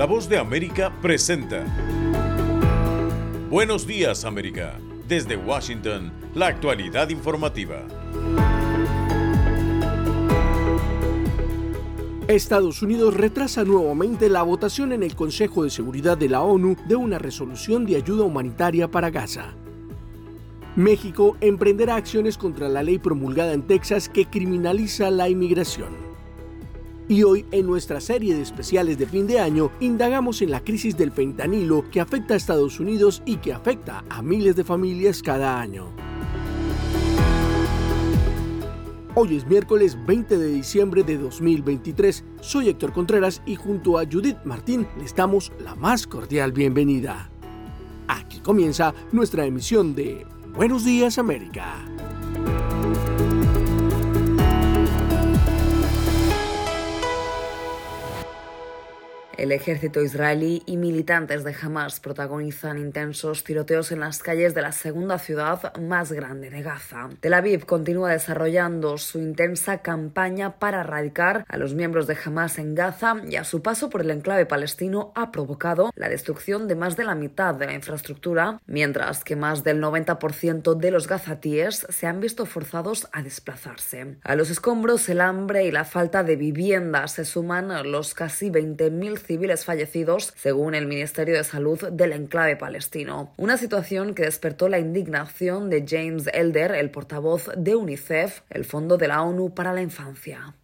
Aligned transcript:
La 0.00 0.06
voz 0.06 0.30
de 0.30 0.38
América 0.38 0.90
presenta. 1.02 1.62
Buenos 3.50 3.86
días 3.86 4.24
América. 4.24 4.78
Desde 5.06 5.36
Washington, 5.36 6.10
la 6.34 6.46
actualidad 6.46 7.10
informativa. 7.10 7.86
Estados 12.28 12.80
Unidos 12.80 13.12
retrasa 13.12 13.62
nuevamente 13.62 14.30
la 14.30 14.42
votación 14.42 14.92
en 14.92 15.02
el 15.02 15.14
Consejo 15.14 15.64
de 15.64 15.70
Seguridad 15.70 16.16
de 16.16 16.30
la 16.30 16.40
ONU 16.40 16.76
de 16.88 16.96
una 16.96 17.18
resolución 17.18 17.84
de 17.84 17.96
ayuda 17.96 18.24
humanitaria 18.24 18.90
para 18.90 19.10
Gaza. 19.10 19.52
México 20.76 21.36
emprenderá 21.42 21.96
acciones 21.96 22.38
contra 22.38 22.70
la 22.70 22.82
ley 22.82 22.98
promulgada 22.98 23.52
en 23.52 23.66
Texas 23.66 24.08
que 24.08 24.24
criminaliza 24.24 25.10
la 25.10 25.28
inmigración. 25.28 26.09
Y 27.10 27.24
hoy, 27.24 27.44
en 27.50 27.66
nuestra 27.66 28.00
serie 28.00 28.36
de 28.36 28.42
especiales 28.42 28.96
de 28.96 29.04
fin 29.04 29.26
de 29.26 29.40
año, 29.40 29.72
indagamos 29.80 30.42
en 30.42 30.52
la 30.52 30.62
crisis 30.62 30.96
del 30.96 31.10
fentanilo 31.10 31.90
que 31.90 32.00
afecta 32.00 32.34
a 32.34 32.36
Estados 32.36 32.78
Unidos 32.78 33.20
y 33.26 33.38
que 33.38 33.52
afecta 33.52 34.04
a 34.08 34.22
miles 34.22 34.54
de 34.54 34.62
familias 34.62 35.20
cada 35.20 35.60
año. 35.60 35.92
Hoy 39.16 39.34
es 39.36 39.44
miércoles 39.44 39.98
20 40.06 40.38
de 40.38 40.46
diciembre 40.52 41.02
de 41.02 41.18
2023. 41.18 42.24
Soy 42.42 42.68
Héctor 42.68 42.92
Contreras 42.92 43.42
y 43.44 43.56
junto 43.56 43.98
a 43.98 44.04
Judith 44.04 44.38
Martín 44.44 44.86
les 44.96 45.12
damos 45.12 45.50
la 45.64 45.74
más 45.74 46.06
cordial 46.06 46.52
bienvenida. 46.52 47.28
Aquí 48.06 48.38
comienza 48.38 48.94
nuestra 49.10 49.46
emisión 49.46 49.96
de 49.96 50.24
Buenos 50.54 50.84
Días 50.84 51.18
América. 51.18 51.74
El 59.40 59.52
ejército 59.52 60.02
israelí 60.02 60.62
y 60.66 60.76
militantes 60.76 61.44
de 61.44 61.56
Hamas 61.62 61.98
protagonizan 61.98 62.76
intensos 62.76 63.42
tiroteos 63.42 63.90
en 63.90 64.00
las 64.00 64.18
calles 64.18 64.54
de 64.54 64.60
la 64.60 64.70
segunda 64.70 65.18
ciudad 65.18 65.74
más 65.78 66.12
grande 66.12 66.50
de 66.50 66.60
Gaza. 66.60 67.08
Tel 67.20 67.32
Aviv 67.32 67.64
continúa 67.64 68.10
desarrollando 68.10 68.98
su 68.98 69.18
intensa 69.18 69.78
campaña 69.78 70.58
para 70.58 70.82
erradicar 70.82 71.46
a 71.48 71.56
los 71.56 71.72
miembros 71.72 72.06
de 72.06 72.18
Hamas 72.22 72.58
en 72.58 72.74
Gaza 72.74 73.14
y 73.30 73.36
a 73.36 73.44
su 73.44 73.62
paso 73.62 73.88
por 73.88 74.02
el 74.02 74.10
enclave 74.10 74.44
palestino 74.44 75.10
ha 75.14 75.32
provocado 75.32 75.90
la 75.94 76.10
destrucción 76.10 76.68
de 76.68 76.74
más 76.74 76.98
de 76.98 77.04
la 77.04 77.14
mitad 77.14 77.54
de 77.54 77.64
la 77.64 77.72
infraestructura, 77.72 78.60
mientras 78.66 79.24
que 79.24 79.36
más 79.36 79.64
del 79.64 79.80
90% 79.80 80.74
de 80.74 80.90
los 80.90 81.08
gazatíes 81.08 81.86
se 81.88 82.06
han 82.06 82.20
visto 82.20 82.44
forzados 82.44 83.08
a 83.10 83.22
desplazarse. 83.22 84.18
A 84.22 84.34
los 84.34 84.50
escombros, 84.50 85.08
el 85.08 85.22
hambre 85.22 85.64
y 85.64 85.70
la 85.70 85.86
falta 85.86 86.24
de 86.24 86.36
vivienda 86.36 87.08
se 87.08 87.24
suman 87.24 87.90
los 87.90 88.12
casi 88.12 88.50
20.000 88.50 89.29
civiles 89.30 89.64
fallecidos, 89.64 90.32
según 90.36 90.74
el 90.74 90.88
Ministerio 90.88 91.36
de 91.36 91.44
Salud 91.44 91.78
del 91.92 92.12
enclave 92.14 92.56
palestino. 92.56 93.32
Una 93.36 93.56
situación 93.56 94.12
que 94.12 94.24
despertó 94.24 94.68
la 94.68 94.80
indignación 94.80 95.70
de 95.70 95.84
James 95.88 96.28
Elder, 96.32 96.72
el 96.72 96.90
portavoz 96.90 97.48
de 97.56 97.76
UNICEF, 97.76 98.40
el 98.50 98.64
Fondo 98.64 98.96
de 98.96 99.06
la 99.06 99.22
ONU 99.22 99.54
para 99.54 99.72
la 99.72 99.82
Infancia. 99.82 100.56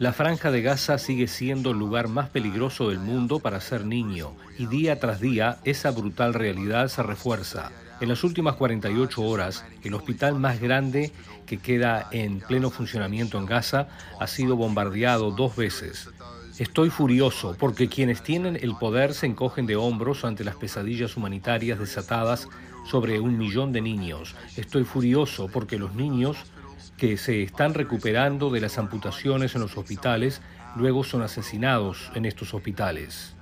La 0.00 0.12
franja 0.12 0.50
de 0.50 0.60
Gaza 0.60 0.98
sigue 0.98 1.28
siendo 1.28 1.70
el 1.70 1.78
lugar 1.78 2.08
más 2.08 2.30
peligroso 2.30 2.88
del 2.88 2.98
mundo 2.98 3.38
para 3.38 3.60
ser 3.60 3.84
niño 3.84 4.34
y 4.58 4.66
día 4.66 4.98
tras 4.98 5.20
día 5.20 5.58
esa 5.64 5.92
brutal 5.92 6.34
realidad 6.34 6.88
se 6.88 7.02
refuerza. 7.02 7.70
En 8.00 8.08
las 8.08 8.24
últimas 8.24 8.56
48 8.56 9.22
horas, 9.22 9.64
el 9.84 9.94
hospital 9.94 10.34
más 10.36 10.60
grande 10.60 11.12
que 11.46 11.58
queda 11.58 12.08
en 12.10 12.40
pleno 12.40 12.70
funcionamiento 12.70 13.38
en 13.38 13.46
Gaza 13.46 13.88
ha 14.18 14.26
sido 14.26 14.56
bombardeado 14.56 15.30
dos 15.30 15.54
veces. 15.54 16.08
Estoy 16.58 16.90
furioso 16.90 17.56
porque 17.58 17.88
quienes 17.88 18.22
tienen 18.22 18.56
el 18.56 18.74
poder 18.74 19.14
se 19.14 19.26
encogen 19.26 19.66
de 19.66 19.76
hombros 19.76 20.24
ante 20.24 20.44
las 20.44 20.56
pesadillas 20.56 21.16
humanitarias 21.16 21.78
desatadas 21.78 22.48
sobre 22.84 23.20
un 23.20 23.38
millón 23.38 23.72
de 23.72 23.80
niños. 23.80 24.34
Estoy 24.56 24.84
furioso 24.84 25.48
porque 25.48 25.78
los 25.78 25.94
niños 25.94 26.36
que 27.00 27.16
se 27.16 27.42
están 27.42 27.72
recuperando 27.72 28.50
de 28.50 28.60
las 28.60 28.76
amputaciones 28.76 29.54
en 29.54 29.62
los 29.62 29.78
hospitales 29.78 30.42
luego 30.76 31.02
son 31.02 31.22
asesinados 31.22 32.12
en 32.14 32.26
estos 32.26 32.52
hospitales. 32.52 33.34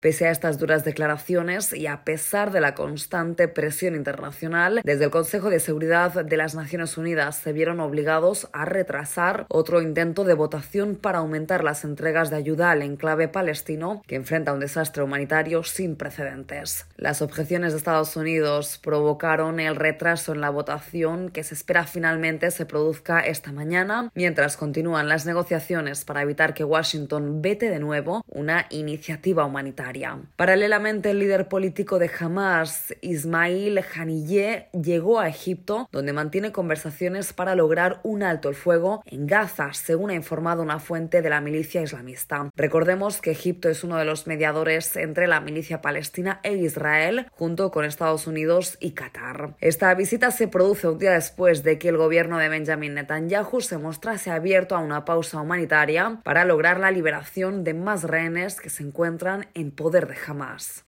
Pese 0.00 0.26
a 0.26 0.30
estas 0.30 0.58
duras 0.58 0.82
declaraciones 0.82 1.74
y 1.74 1.86
a 1.86 2.04
pesar 2.04 2.52
de 2.52 2.62
la 2.62 2.74
constante 2.74 3.48
presión 3.48 3.94
internacional, 3.94 4.80
desde 4.82 5.04
el 5.04 5.10
Consejo 5.10 5.50
de 5.50 5.60
Seguridad 5.60 6.24
de 6.24 6.36
las 6.38 6.54
Naciones 6.54 6.96
Unidas 6.96 7.36
se 7.36 7.52
vieron 7.52 7.80
obligados 7.80 8.48
a 8.54 8.64
retrasar 8.64 9.44
otro 9.50 9.82
intento 9.82 10.24
de 10.24 10.32
votación 10.32 10.96
para 10.96 11.18
aumentar 11.18 11.62
las 11.62 11.84
entregas 11.84 12.30
de 12.30 12.36
ayuda 12.36 12.70
al 12.70 12.80
enclave 12.80 13.28
palestino 13.28 14.02
que 14.06 14.14
enfrenta 14.16 14.54
un 14.54 14.60
desastre 14.60 15.02
humanitario 15.02 15.64
sin 15.64 15.96
precedentes. 15.96 16.86
Las 16.96 17.20
objeciones 17.20 17.72
de 17.72 17.78
Estados 17.78 18.16
Unidos 18.16 18.80
provocaron 18.82 19.60
el 19.60 19.76
retraso 19.76 20.32
en 20.32 20.40
la 20.40 20.48
votación 20.48 21.28
que 21.28 21.44
se 21.44 21.52
espera 21.52 21.84
finalmente 21.84 22.50
se 22.52 22.64
produzca 22.64 23.20
esta 23.20 23.52
mañana, 23.52 24.10
mientras 24.14 24.56
continúan 24.56 25.10
las 25.10 25.26
negociaciones 25.26 26.06
para 26.06 26.22
evitar 26.22 26.54
que 26.54 26.64
Washington 26.64 27.42
vete 27.42 27.68
de 27.68 27.80
nuevo 27.80 28.24
una 28.28 28.64
iniciativa 28.70 29.44
humanitaria. 29.44 29.89
Paralelamente, 30.36 31.10
el 31.10 31.18
líder 31.18 31.48
político 31.48 31.98
de 31.98 32.10
Hamas, 32.18 32.94
Ismail 33.00 33.80
Haniyeh, 33.94 34.68
llegó 34.72 35.20
a 35.20 35.28
Egipto, 35.28 35.88
donde 35.90 36.12
mantiene 36.12 36.52
conversaciones 36.52 37.32
para 37.32 37.54
lograr 37.54 38.00
un 38.02 38.22
alto 38.22 38.48
el 38.48 38.54
fuego 38.54 39.02
en 39.06 39.26
Gaza, 39.26 39.72
según 39.72 40.10
ha 40.10 40.14
informado 40.14 40.62
una 40.62 40.78
fuente 40.78 41.22
de 41.22 41.30
la 41.30 41.40
milicia 41.40 41.82
islamista. 41.82 42.50
Recordemos 42.56 43.20
que 43.20 43.32
Egipto 43.32 43.68
es 43.68 43.84
uno 43.84 43.96
de 43.96 44.04
los 44.04 44.26
mediadores 44.26 44.96
entre 44.96 45.26
la 45.26 45.40
milicia 45.40 45.80
palestina 45.80 46.40
e 46.42 46.54
Israel, 46.54 47.26
junto 47.32 47.70
con 47.70 47.84
Estados 47.84 48.26
Unidos 48.26 48.76
y 48.80 48.92
Qatar. 48.92 49.56
Esta 49.60 49.92
visita 49.94 50.30
se 50.30 50.48
produce 50.48 50.88
un 50.88 50.98
día 50.98 51.12
después 51.12 51.62
de 51.62 51.78
que 51.78 51.88
el 51.88 51.96
gobierno 51.96 52.38
de 52.38 52.48
Benjamin 52.48 52.94
Netanyahu 52.94 53.60
se 53.60 53.78
mostrase 53.78 54.30
abierto 54.30 54.76
a 54.76 54.80
una 54.80 55.04
pausa 55.04 55.40
humanitaria 55.40 56.20
para 56.22 56.44
lograr 56.44 56.78
la 56.78 56.90
liberación 56.90 57.64
de 57.64 57.74
más 57.74 58.04
rehenes 58.04 58.60
que 58.60 58.70
se 58.70 58.82
encuentran 58.82 59.46
en 59.54 59.70
poder 59.80 60.06
de 60.06 60.14
jamás. 60.14 60.84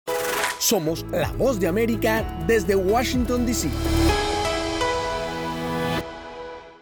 Somos 0.60 1.06
la 1.12 1.30
voz 1.34 1.60
de 1.60 1.68
América 1.68 2.24
desde 2.48 2.74
Washington, 2.74 3.46
D.C. 3.46 3.70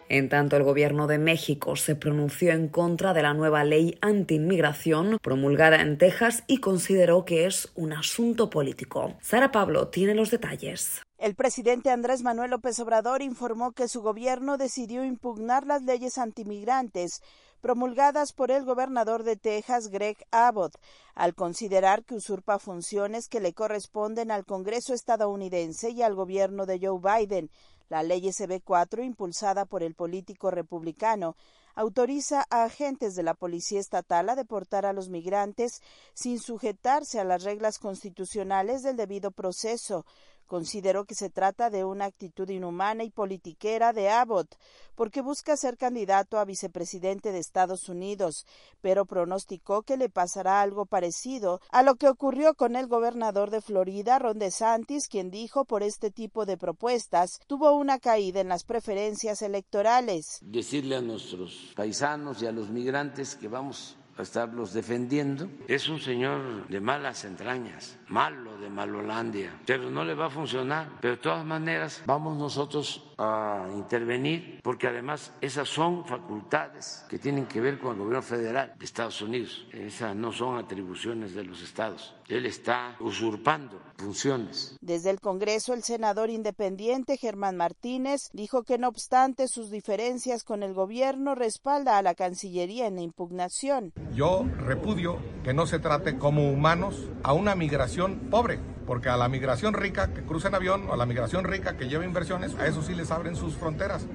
En 0.08 0.28
tanto, 0.28 0.56
el 0.56 0.62
gobierno 0.62 1.08
de 1.08 1.18
México 1.18 1.74
se 1.74 1.96
pronunció 1.96 2.52
en 2.52 2.68
contra 2.68 3.12
de 3.12 3.22
la 3.22 3.34
nueva 3.34 3.64
ley 3.64 3.98
anti-inmigración 4.00 5.18
promulgada 5.20 5.80
en 5.80 5.98
Texas 5.98 6.44
y 6.46 6.58
consideró 6.58 7.24
que 7.24 7.46
es 7.46 7.72
un 7.74 7.92
asunto 7.92 8.48
político. 8.48 9.14
Sara 9.20 9.50
Pablo 9.50 9.88
tiene 9.88 10.14
los 10.14 10.30
detalles. 10.30 11.02
El 11.18 11.34
presidente 11.34 11.90
Andrés 11.90 12.22
Manuel 12.22 12.50
López 12.50 12.78
Obrador 12.78 13.22
informó 13.22 13.72
que 13.72 13.88
su 13.88 14.02
gobierno 14.02 14.58
decidió 14.58 15.04
impugnar 15.04 15.66
las 15.66 15.82
leyes 15.82 16.18
antimigrantes 16.18 17.22
promulgadas 17.60 18.32
por 18.32 18.50
el 18.50 18.64
gobernador 18.64 19.24
de 19.24 19.34
Texas, 19.34 19.88
Greg 19.88 20.18
Abbott, 20.30 20.74
al 21.14 21.34
considerar 21.34 22.04
que 22.04 22.14
usurpa 22.14 22.58
funciones 22.58 23.28
que 23.28 23.40
le 23.40 23.54
corresponden 23.54 24.30
al 24.30 24.44
Congreso 24.44 24.94
estadounidense 24.94 25.90
y 25.90 26.02
al 26.02 26.14
gobierno 26.14 26.66
de 26.66 26.78
Joe 26.80 27.00
Biden. 27.00 27.50
La 27.88 28.02
ley 28.02 28.22
SB4, 28.22 29.04
impulsada 29.04 29.64
por 29.64 29.82
el 29.82 29.94
político 29.94 30.50
republicano, 30.50 31.36
autoriza 31.74 32.44
a 32.50 32.64
agentes 32.64 33.14
de 33.14 33.22
la 33.22 33.34
Policía 33.34 33.78
Estatal 33.78 34.28
a 34.28 34.34
deportar 34.34 34.86
a 34.86 34.92
los 34.92 35.08
migrantes 35.08 35.82
sin 36.14 36.40
sujetarse 36.40 37.20
a 37.20 37.24
las 37.24 37.44
reglas 37.44 37.78
constitucionales 37.78 38.82
del 38.82 38.96
debido 38.96 39.30
proceso, 39.30 40.04
Consideró 40.46 41.04
que 41.04 41.14
se 41.14 41.30
trata 41.30 41.70
de 41.70 41.84
una 41.84 42.06
actitud 42.06 42.48
inhumana 42.48 43.04
y 43.04 43.10
politiquera 43.10 43.92
de 43.92 44.08
Abbott, 44.10 44.56
porque 44.94 45.20
busca 45.20 45.56
ser 45.56 45.76
candidato 45.76 46.38
a 46.38 46.44
vicepresidente 46.44 47.32
de 47.32 47.38
Estados 47.38 47.88
Unidos, 47.88 48.46
pero 48.80 49.04
pronosticó 49.06 49.82
que 49.82 49.96
le 49.96 50.08
pasará 50.08 50.60
algo 50.60 50.86
parecido 50.86 51.60
a 51.70 51.82
lo 51.82 51.96
que 51.96 52.08
ocurrió 52.08 52.54
con 52.54 52.76
el 52.76 52.86
gobernador 52.86 53.50
de 53.50 53.60
Florida, 53.60 54.18
Ron 54.18 54.38
DeSantis, 54.38 55.08
quien 55.08 55.30
dijo 55.30 55.64
por 55.64 55.82
este 55.82 56.10
tipo 56.10 56.46
de 56.46 56.56
propuestas 56.56 57.40
tuvo 57.46 57.72
una 57.72 57.98
caída 57.98 58.40
en 58.40 58.48
las 58.48 58.64
preferencias 58.64 59.42
electorales. 59.42 60.38
Decirle 60.42 60.96
a 60.96 61.00
nuestros 61.00 61.72
paisanos 61.74 62.42
y 62.42 62.46
a 62.46 62.52
los 62.52 62.70
migrantes 62.70 63.34
que 63.34 63.48
vamos 63.48 63.96
a 64.16 64.22
estarlos 64.22 64.72
defendiendo. 64.72 65.48
Es 65.68 65.88
un 65.88 66.00
señor 66.00 66.66
de 66.68 66.80
malas 66.80 67.24
entrañas, 67.24 67.98
malo 68.08 68.56
de 68.58 68.70
Malolandia, 68.70 69.52
pero 69.66 69.90
no 69.90 70.04
le 70.04 70.14
va 70.14 70.26
a 70.26 70.30
funcionar. 70.30 70.88
Pero 71.00 71.16
de 71.16 71.22
todas 71.22 71.44
maneras 71.44 72.02
vamos 72.06 72.36
nosotros 72.36 73.02
a 73.18 73.66
intervenir 73.74 74.60
porque 74.62 74.88
además 74.88 75.32
esas 75.40 75.68
son 75.68 76.04
facultades 76.04 77.04
que 77.08 77.18
tienen 77.18 77.46
que 77.46 77.60
ver 77.60 77.78
con 77.78 77.92
el 77.92 77.98
gobierno 77.98 78.22
federal 78.22 78.74
de 78.78 78.84
Estados 78.84 79.20
Unidos. 79.22 79.66
Esas 79.72 80.14
no 80.14 80.32
son 80.32 80.58
atribuciones 80.58 81.34
de 81.34 81.44
los 81.44 81.62
estados. 81.62 82.14
Él 82.28 82.44
está 82.44 82.96
usurpando 82.98 83.80
funciones. 83.96 84.76
Desde 84.80 85.10
el 85.10 85.20
Congreso, 85.20 85.74
el 85.74 85.84
senador 85.84 86.28
independiente 86.28 87.16
Germán 87.16 87.56
Martínez 87.56 88.30
dijo 88.32 88.64
que 88.64 88.78
no 88.78 88.88
obstante 88.88 89.46
sus 89.46 89.70
diferencias 89.70 90.42
con 90.42 90.64
el 90.64 90.74
gobierno, 90.74 91.36
respalda 91.36 91.98
a 91.98 92.02
la 92.02 92.16
Cancillería 92.16 92.88
en 92.88 92.96
la 92.96 93.02
impugnación. 93.02 93.92
Yo 94.12 94.44
repudio 94.58 95.18
que 95.44 95.54
no 95.54 95.66
se 95.66 95.78
trate 95.78 96.18
como 96.18 96.50
humanos 96.50 97.08
a 97.22 97.32
una 97.32 97.54
migración 97.54 98.28
pobre 98.28 98.58
porque 98.86 99.08
a 99.08 99.16
la 99.16 99.28
migración 99.28 99.74
rica 99.74 100.14
que 100.14 100.22
cruza 100.22 100.48
en 100.48 100.54
avión 100.54 100.88
o 100.88 100.92
a 100.92 100.96
la 100.96 101.06
migración 101.06 101.44
rica 101.44 101.76
que 101.76 101.88
lleva 101.88 102.04
inversiones, 102.04 102.54
a 102.54 102.66
eso 102.66 102.82
sí 102.82 102.94
les 102.94 103.10
abren 103.10 103.34
sus 103.34 103.56
fronteras 103.56 104.06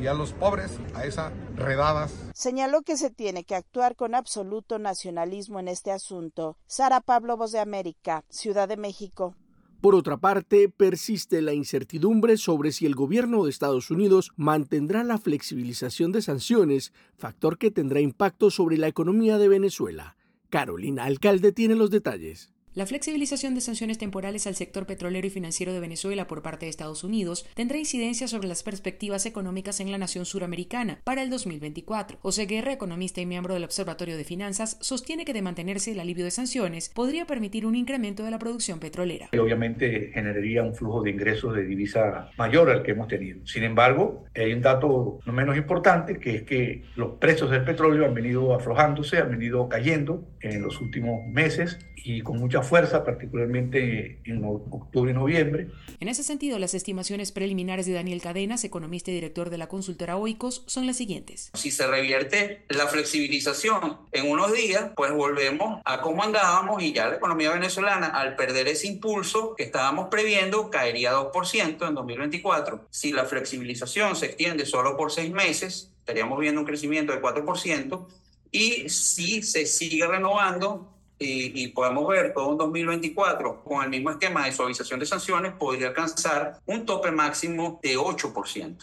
y 0.00 0.06
a 0.06 0.14
los 0.14 0.32
pobres 0.32 0.78
a 0.94 1.04
esas 1.04 1.32
redadas. 1.56 2.14
Señaló 2.34 2.82
que 2.82 2.96
se 2.96 3.10
tiene 3.10 3.44
que 3.44 3.54
actuar 3.54 3.96
con 3.96 4.14
absoluto 4.14 4.78
nacionalismo 4.78 5.60
en 5.60 5.68
este 5.68 5.90
asunto. 5.90 6.56
Sara 6.66 7.00
Pablo, 7.00 7.36
Voz 7.36 7.52
de 7.52 7.60
América, 7.60 8.24
Ciudad 8.28 8.68
de 8.68 8.76
México. 8.76 9.34
Por 9.80 9.94
otra 9.94 10.16
parte, 10.16 10.68
persiste 10.68 11.42
la 11.42 11.52
incertidumbre 11.52 12.38
sobre 12.38 12.72
si 12.72 12.86
el 12.86 12.94
gobierno 12.94 13.44
de 13.44 13.50
Estados 13.50 13.90
Unidos 13.90 14.32
mantendrá 14.34 15.04
la 15.04 15.18
flexibilización 15.18 16.12
de 16.12 16.22
sanciones, 16.22 16.92
factor 17.16 17.58
que 17.58 17.70
tendrá 17.70 18.00
impacto 18.00 18.50
sobre 18.50 18.78
la 18.78 18.88
economía 18.88 19.38
de 19.38 19.48
Venezuela. 19.48 20.16
Carolina 20.48 21.04
Alcalde 21.04 21.52
tiene 21.52 21.74
los 21.74 21.90
detalles. 21.90 22.55
La 22.76 22.84
flexibilización 22.84 23.54
de 23.54 23.62
sanciones 23.62 23.96
temporales 23.96 24.46
al 24.46 24.54
sector 24.54 24.84
petrolero 24.84 25.26
y 25.26 25.30
financiero 25.30 25.72
de 25.72 25.80
Venezuela 25.80 26.26
por 26.26 26.42
parte 26.42 26.66
de 26.66 26.70
Estados 26.70 27.04
Unidos 27.04 27.48
tendrá 27.54 27.78
incidencia 27.78 28.28
sobre 28.28 28.48
las 28.48 28.62
perspectivas 28.62 29.24
económicas 29.24 29.80
en 29.80 29.90
la 29.90 29.96
nación 29.96 30.26
suramericana 30.26 31.00
para 31.02 31.22
el 31.22 31.30
2024. 31.30 32.18
José 32.20 32.44
Guerra, 32.44 32.74
economista 32.74 33.22
y 33.22 33.24
miembro 33.24 33.54
del 33.54 33.64
Observatorio 33.64 34.18
de 34.18 34.24
Finanzas, 34.24 34.76
sostiene 34.82 35.24
que 35.24 35.32
de 35.32 35.40
mantenerse 35.40 35.92
el 35.92 36.00
alivio 36.00 36.26
de 36.26 36.30
sanciones 36.30 36.90
podría 36.90 37.24
permitir 37.24 37.64
un 37.64 37.76
incremento 37.76 38.24
de 38.24 38.30
la 38.30 38.38
producción 38.38 38.78
petrolera. 38.78 39.30
Obviamente 39.40 40.10
generaría 40.12 40.62
un 40.62 40.74
flujo 40.74 41.00
de 41.00 41.12
ingresos 41.12 41.56
de 41.56 41.64
divisa 41.64 42.28
mayor 42.36 42.68
al 42.68 42.82
que 42.82 42.90
hemos 42.90 43.08
tenido. 43.08 43.46
Sin 43.46 43.64
embargo, 43.64 44.26
hay 44.34 44.52
un 44.52 44.60
dato 44.60 45.20
no 45.24 45.32
menos 45.32 45.56
importante 45.56 46.18
que 46.18 46.34
es 46.34 46.42
que 46.42 46.84
los 46.94 47.12
precios 47.12 47.50
del 47.50 47.64
petróleo 47.64 48.04
han 48.04 48.12
venido 48.12 48.54
aflojándose, 48.54 49.16
han 49.16 49.30
venido 49.30 49.66
cayendo 49.66 50.28
en 50.42 50.60
los 50.60 50.78
últimos 50.82 51.26
meses 51.26 51.78
y 52.04 52.20
con 52.20 52.36
mucha 52.36 52.62
fuerza, 52.66 53.04
particularmente 53.04 54.20
en 54.24 54.44
octubre 54.44 55.10
y 55.10 55.14
noviembre. 55.14 55.68
En 56.00 56.08
ese 56.08 56.22
sentido, 56.22 56.58
las 56.58 56.74
estimaciones 56.74 57.32
preliminares 57.32 57.86
de 57.86 57.94
Daniel 57.94 58.20
Cadenas, 58.20 58.64
economista 58.64 59.10
y 59.10 59.14
director 59.14 59.48
de 59.48 59.58
la 59.58 59.68
consultora 59.68 60.16
OICOS, 60.16 60.64
son 60.66 60.86
las 60.86 60.96
siguientes. 60.96 61.50
Si 61.54 61.70
se 61.70 61.86
revierte 61.86 62.64
la 62.68 62.86
flexibilización 62.86 63.98
en 64.12 64.30
unos 64.30 64.52
días, 64.52 64.90
pues 64.94 65.12
volvemos 65.12 65.80
a 65.84 66.00
como 66.00 66.22
andábamos 66.22 66.82
y 66.82 66.92
ya 66.92 67.08
la 67.08 67.16
economía 67.16 67.52
venezolana, 67.52 68.08
al 68.08 68.36
perder 68.36 68.68
ese 68.68 68.88
impulso 68.88 69.54
que 69.56 69.64
estábamos 69.64 70.08
previendo, 70.10 70.70
caería 70.70 71.14
2% 71.14 71.88
en 71.88 71.94
2024. 71.94 72.86
Si 72.90 73.12
la 73.12 73.24
flexibilización 73.24 74.16
se 74.16 74.26
extiende 74.26 74.66
solo 74.66 74.96
por 74.96 75.12
seis 75.12 75.32
meses, 75.32 75.92
estaríamos 76.00 76.38
viendo 76.38 76.60
un 76.60 76.66
crecimiento 76.66 77.12
de 77.12 77.22
4%. 77.22 78.06
Y 78.52 78.88
si 78.88 79.42
se 79.42 79.66
sigue 79.66 80.06
renovando, 80.06 80.95
y, 81.18 81.68
podemos 81.68 82.06
ver 82.08 82.32
todo 82.34 82.48
un 82.48 82.58
2024 82.58 83.62
con 83.64 83.82
el 83.82 83.90
mismo 83.90 84.10
esquema 84.10 84.44
de 84.46 84.52
suavización 84.52 85.00
de 85.00 85.06
sanciones, 85.06 85.52
podría 85.52 85.88
alcanzar 85.88 86.60
un 86.66 86.84
tope 86.84 87.10
máximo 87.10 87.80
de 87.82 87.96
8%. 87.96 88.76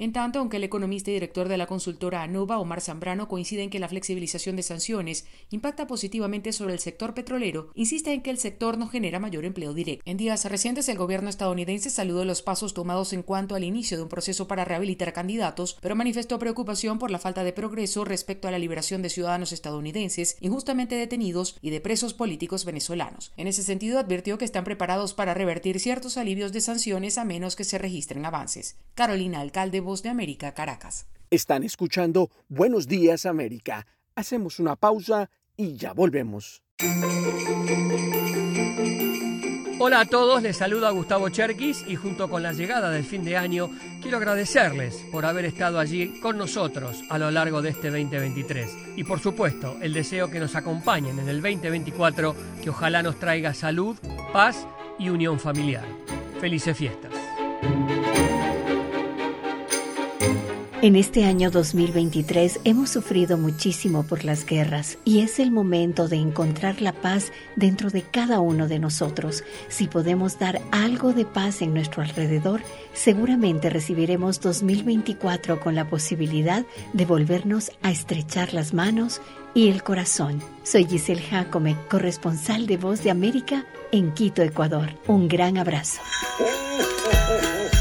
En 0.00 0.14
tanto, 0.14 0.38
aunque 0.38 0.56
el 0.56 0.64
economista 0.64 1.10
y 1.10 1.12
director 1.12 1.46
de 1.46 1.58
la 1.58 1.66
consultora 1.66 2.22
ANOVA, 2.22 2.58
Omar 2.58 2.80
Zambrano, 2.80 3.28
coincide 3.28 3.64
en 3.64 3.68
que 3.68 3.78
la 3.78 3.86
flexibilización 3.86 4.56
de 4.56 4.62
sanciones 4.62 5.26
impacta 5.50 5.86
positivamente 5.86 6.54
sobre 6.54 6.72
el 6.72 6.78
sector 6.78 7.12
petrolero, 7.12 7.70
insiste 7.74 8.14
en 8.14 8.22
que 8.22 8.30
el 8.30 8.38
sector 8.38 8.78
no 8.78 8.88
genera 8.88 9.20
mayor 9.20 9.44
empleo 9.44 9.74
directo. 9.74 10.02
En 10.06 10.16
días 10.16 10.46
recientes, 10.46 10.88
el 10.88 10.96
gobierno 10.96 11.28
estadounidense 11.28 11.90
saludó 11.90 12.24
los 12.24 12.40
pasos 12.40 12.72
tomados 12.72 13.12
en 13.12 13.22
cuanto 13.22 13.54
al 13.54 13.62
inicio 13.62 13.98
de 13.98 14.04
un 14.04 14.08
proceso 14.08 14.48
para 14.48 14.64
rehabilitar 14.64 15.12
candidatos, 15.12 15.76
pero 15.82 15.94
manifestó 15.94 16.38
preocupación 16.38 16.98
por 16.98 17.10
la 17.10 17.18
falta 17.18 17.44
de 17.44 17.52
progreso 17.52 18.06
respecto 18.06 18.48
a 18.48 18.52
la 18.52 18.58
liberación 18.58 19.02
de 19.02 19.10
ciudadanos 19.10 19.52
estadounidenses 19.52 20.38
injustamente 20.40 20.94
detenidos 20.94 21.58
y 21.60 21.68
de 21.68 21.82
presos 21.82 22.14
políticos 22.14 22.64
venezolanos. 22.64 23.32
En 23.36 23.48
ese 23.48 23.62
sentido, 23.62 23.98
advirtió 23.98 24.38
que 24.38 24.46
están 24.46 24.64
preparados 24.64 25.12
para 25.12 25.34
revertir 25.34 25.78
ciertos 25.78 26.16
alivios 26.16 26.52
de 26.52 26.62
sanciones 26.62 27.18
a 27.18 27.26
menos 27.26 27.54
que 27.54 27.64
se 27.64 27.76
registren 27.76 28.24
avances. 28.24 28.78
Carolina 28.94 29.40
Alcalde, 29.40 29.89
de 29.98 30.08
América, 30.08 30.54
Caracas. 30.54 31.08
Están 31.30 31.64
escuchando 31.64 32.30
Buenos 32.48 32.86
Días 32.86 33.26
América. 33.26 33.86
Hacemos 34.14 34.60
una 34.60 34.76
pausa 34.76 35.30
y 35.56 35.74
ya 35.74 35.92
volvemos. 35.92 36.62
Hola 39.80 40.00
a 40.00 40.04
todos, 40.04 40.42
les 40.42 40.56
saluda 40.56 40.90
Gustavo 40.90 41.28
Cherkis 41.30 41.84
y 41.88 41.96
junto 41.96 42.30
con 42.30 42.42
la 42.42 42.52
llegada 42.52 42.90
del 42.90 43.02
fin 43.02 43.24
de 43.24 43.36
año 43.36 43.68
quiero 44.00 44.18
agradecerles 44.18 45.02
por 45.10 45.26
haber 45.26 45.44
estado 45.46 45.80
allí 45.80 46.20
con 46.20 46.38
nosotros 46.38 47.02
a 47.10 47.18
lo 47.18 47.30
largo 47.30 47.60
de 47.60 47.70
este 47.70 47.90
2023 47.90 48.70
y 48.96 49.04
por 49.04 49.18
supuesto 49.18 49.76
el 49.82 49.92
deseo 49.92 50.30
que 50.30 50.38
nos 50.38 50.54
acompañen 50.54 51.18
en 51.18 51.28
el 51.28 51.42
2024 51.42 52.36
que 52.62 52.70
ojalá 52.70 53.02
nos 53.02 53.18
traiga 53.18 53.54
salud, 53.54 53.96
paz 54.32 54.66
y 54.98 55.08
unión 55.08 55.40
familiar. 55.40 55.86
Felices 56.40 56.76
fiestas. 56.76 57.12
En 60.82 60.96
este 60.96 61.26
año 61.26 61.50
2023 61.50 62.60
hemos 62.64 62.88
sufrido 62.88 63.36
muchísimo 63.36 64.02
por 64.02 64.24
las 64.24 64.46
guerras 64.46 64.96
y 65.04 65.20
es 65.20 65.38
el 65.38 65.50
momento 65.50 66.08
de 66.08 66.16
encontrar 66.16 66.80
la 66.80 66.94
paz 66.94 67.32
dentro 67.54 67.90
de 67.90 68.00
cada 68.00 68.40
uno 68.40 68.66
de 68.66 68.78
nosotros. 68.78 69.44
Si 69.68 69.88
podemos 69.88 70.38
dar 70.38 70.62
algo 70.70 71.12
de 71.12 71.26
paz 71.26 71.60
en 71.60 71.74
nuestro 71.74 72.02
alrededor, 72.02 72.62
seguramente 72.94 73.68
recibiremos 73.68 74.40
2024 74.40 75.60
con 75.60 75.74
la 75.74 75.86
posibilidad 75.86 76.64
de 76.94 77.04
volvernos 77.04 77.72
a 77.82 77.90
estrechar 77.90 78.54
las 78.54 78.72
manos 78.72 79.20
y 79.52 79.68
el 79.68 79.82
corazón. 79.82 80.42
Soy 80.62 80.86
Giselle 80.86 81.20
Jacome, 81.20 81.76
corresponsal 81.90 82.66
de 82.66 82.78
Voz 82.78 83.04
de 83.04 83.10
América 83.10 83.66
en 83.92 84.12
Quito, 84.14 84.40
Ecuador. 84.40 84.94
Un 85.06 85.28
gran 85.28 85.58
abrazo. 85.58 86.00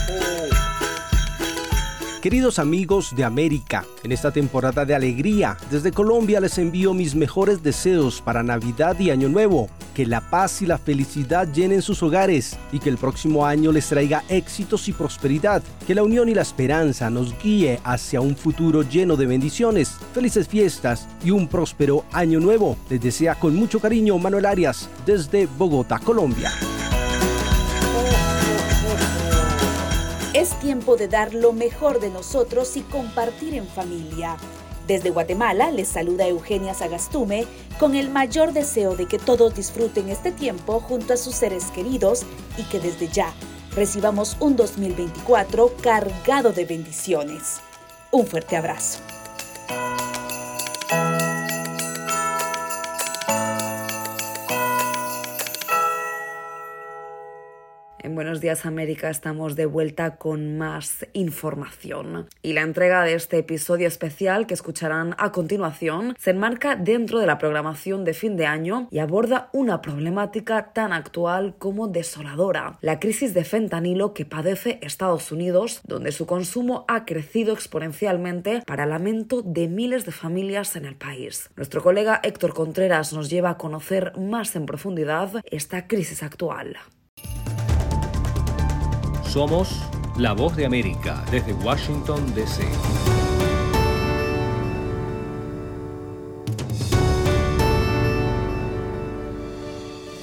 Queridos 2.22 2.60
amigos 2.60 3.16
de 3.16 3.24
América, 3.24 3.86
en 4.04 4.12
esta 4.12 4.30
temporada 4.32 4.84
de 4.84 4.94
alegría, 4.94 5.56
desde 5.72 5.94
Colombia 5.94 6.42
les 6.42 6.58
envío 6.58 6.94
mis 6.94 7.16
mejores 7.16 7.64
deseos 7.64 8.22
para 8.22 8.44
Navidad 8.44 9.00
y 9.00 9.10
Año 9.10 9.30
Nuevo. 9.30 9.70
Que 9.94 10.06
la 10.06 10.20
paz 10.20 10.62
y 10.62 10.66
la 10.66 10.78
felicidad 10.78 11.48
llenen 11.54 11.82
sus 11.82 12.04
hogares 12.04 12.58
y 12.74 12.80
que 12.80 12.90
el 12.90 12.98
próximo 12.98 13.46
año 13.46 13.72
les 13.72 13.88
traiga 13.88 14.26
éxitos 14.28 14.90
y 14.90 14.92
prosperidad. 14.92 15.64
Que 15.88 15.96
la 15.96 16.04
unión 16.04 16.28
y 16.28 16.34
la 16.36 16.42
esperanza 16.42 17.10
nos 17.10 17.34
guíe 17.42 17.80
hacia 17.86 18.20
un 18.20 18.36
futuro 18.36 18.82
lleno 18.82 19.16
de 19.16 19.26
bendiciones, 19.26 19.96
felices 20.14 20.50
fiestas 20.50 21.08
y 21.24 21.32
un 21.32 21.48
próspero 21.48 22.04
Año 22.12 22.42
Nuevo. 22.42 22.76
Les 22.90 23.00
desea 23.00 23.36
con 23.36 23.56
mucho 23.56 23.80
cariño 23.80 24.18
Manuel 24.18 24.46
Arias 24.46 24.90
desde 25.06 25.48
Bogotá, 25.58 26.00
Colombia. 26.00 26.52
Tiempo 30.60 30.96
de 30.96 31.08
dar 31.08 31.34
lo 31.34 31.54
mejor 31.54 32.00
de 32.00 32.10
nosotros 32.10 32.78
y 32.78 32.82
compartir 32.82 33.54
en 33.56 33.68
familia. 33.68 34.38
Desde 34.88 35.12
Guatemala 35.12 35.72
les 35.72 35.88
saluda 35.88 36.28
Eugenia 36.28 36.74
Sagastume 36.74 37.46
con 37.80 37.96
el 37.96 38.10
mayor 38.10 38.54
deseo 38.54 38.96
de 38.96 39.06
que 39.06 39.20
todos 39.20 39.54
disfruten 39.54 40.10
este 40.10 40.32
tiempo 40.32 40.80
junto 40.80 41.14
a 41.14 41.18
sus 41.18 41.36
seres 41.36 41.66
queridos 41.66 42.26
y 42.58 42.64
que 42.64 42.80
desde 42.80 43.08
ya 43.08 43.34
recibamos 43.76 44.36
un 44.40 44.56
2024 44.56 45.76
cargado 45.82 46.54
de 46.54 46.66
bendiciones. 46.66 47.60
Un 48.12 48.26
fuerte 48.26 48.58
abrazo. 48.58 49.00
Buenos 58.20 58.42
días 58.42 58.66
América, 58.66 59.10
estamos 59.10 59.56
de 59.56 59.66
vuelta 59.66 60.18
con 60.18 60.58
más 60.58 61.08
información. 61.14 62.28
Y 62.42 62.52
la 62.52 62.64
entrega 62.64 63.02
de 63.06 63.14
este 63.14 63.38
episodio 63.38 63.88
especial 63.88 64.46
que 64.46 64.56
escucharán 64.56 65.16
a 65.18 65.32
continuación 65.32 66.16
se 66.20 66.32
enmarca 66.32 66.76
dentro 66.76 67.20
de 67.20 67.28
la 67.28 67.38
programación 67.38 68.04
de 68.04 68.14
fin 68.14 68.36
de 68.36 68.46
año 68.46 68.90
y 68.92 69.00
aborda 69.00 69.50
una 69.54 69.80
problemática 69.80 70.74
tan 70.74 70.92
actual 70.92 71.56
como 71.58 71.88
desoladora, 71.88 72.78
la 72.82 73.00
crisis 73.00 73.34
de 73.34 73.46
fentanilo 73.46 74.14
que 74.14 74.26
padece 74.26 74.80
Estados 74.82 75.32
Unidos, 75.32 75.80
donde 75.86 76.12
su 76.12 76.26
consumo 76.26 76.84
ha 76.90 77.06
crecido 77.06 77.54
exponencialmente 77.54 78.64
para 78.68 78.86
lamento 78.86 79.42
de 79.44 79.70
miles 79.70 80.06
de 80.06 80.12
familias 80.12 80.76
en 80.76 80.84
el 80.84 80.98
país. 80.98 81.50
Nuestro 81.56 81.82
colega 81.82 82.20
Héctor 82.22 82.54
Contreras 82.54 83.14
nos 83.14 83.30
lleva 83.30 83.52
a 83.52 83.58
conocer 83.58 84.12
más 84.18 84.58
en 84.58 84.66
profundidad 84.66 85.42
esta 85.46 85.88
crisis 85.88 86.22
actual. 86.22 86.76
Somos 89.30 89.70
la 90.18 90.34
voz 90.34 90.56
de 90.56 90.66
América 90.66 91.24
desde 91.30 91.54
Washington, 91.54 92.34
D.C. 92.34 92.64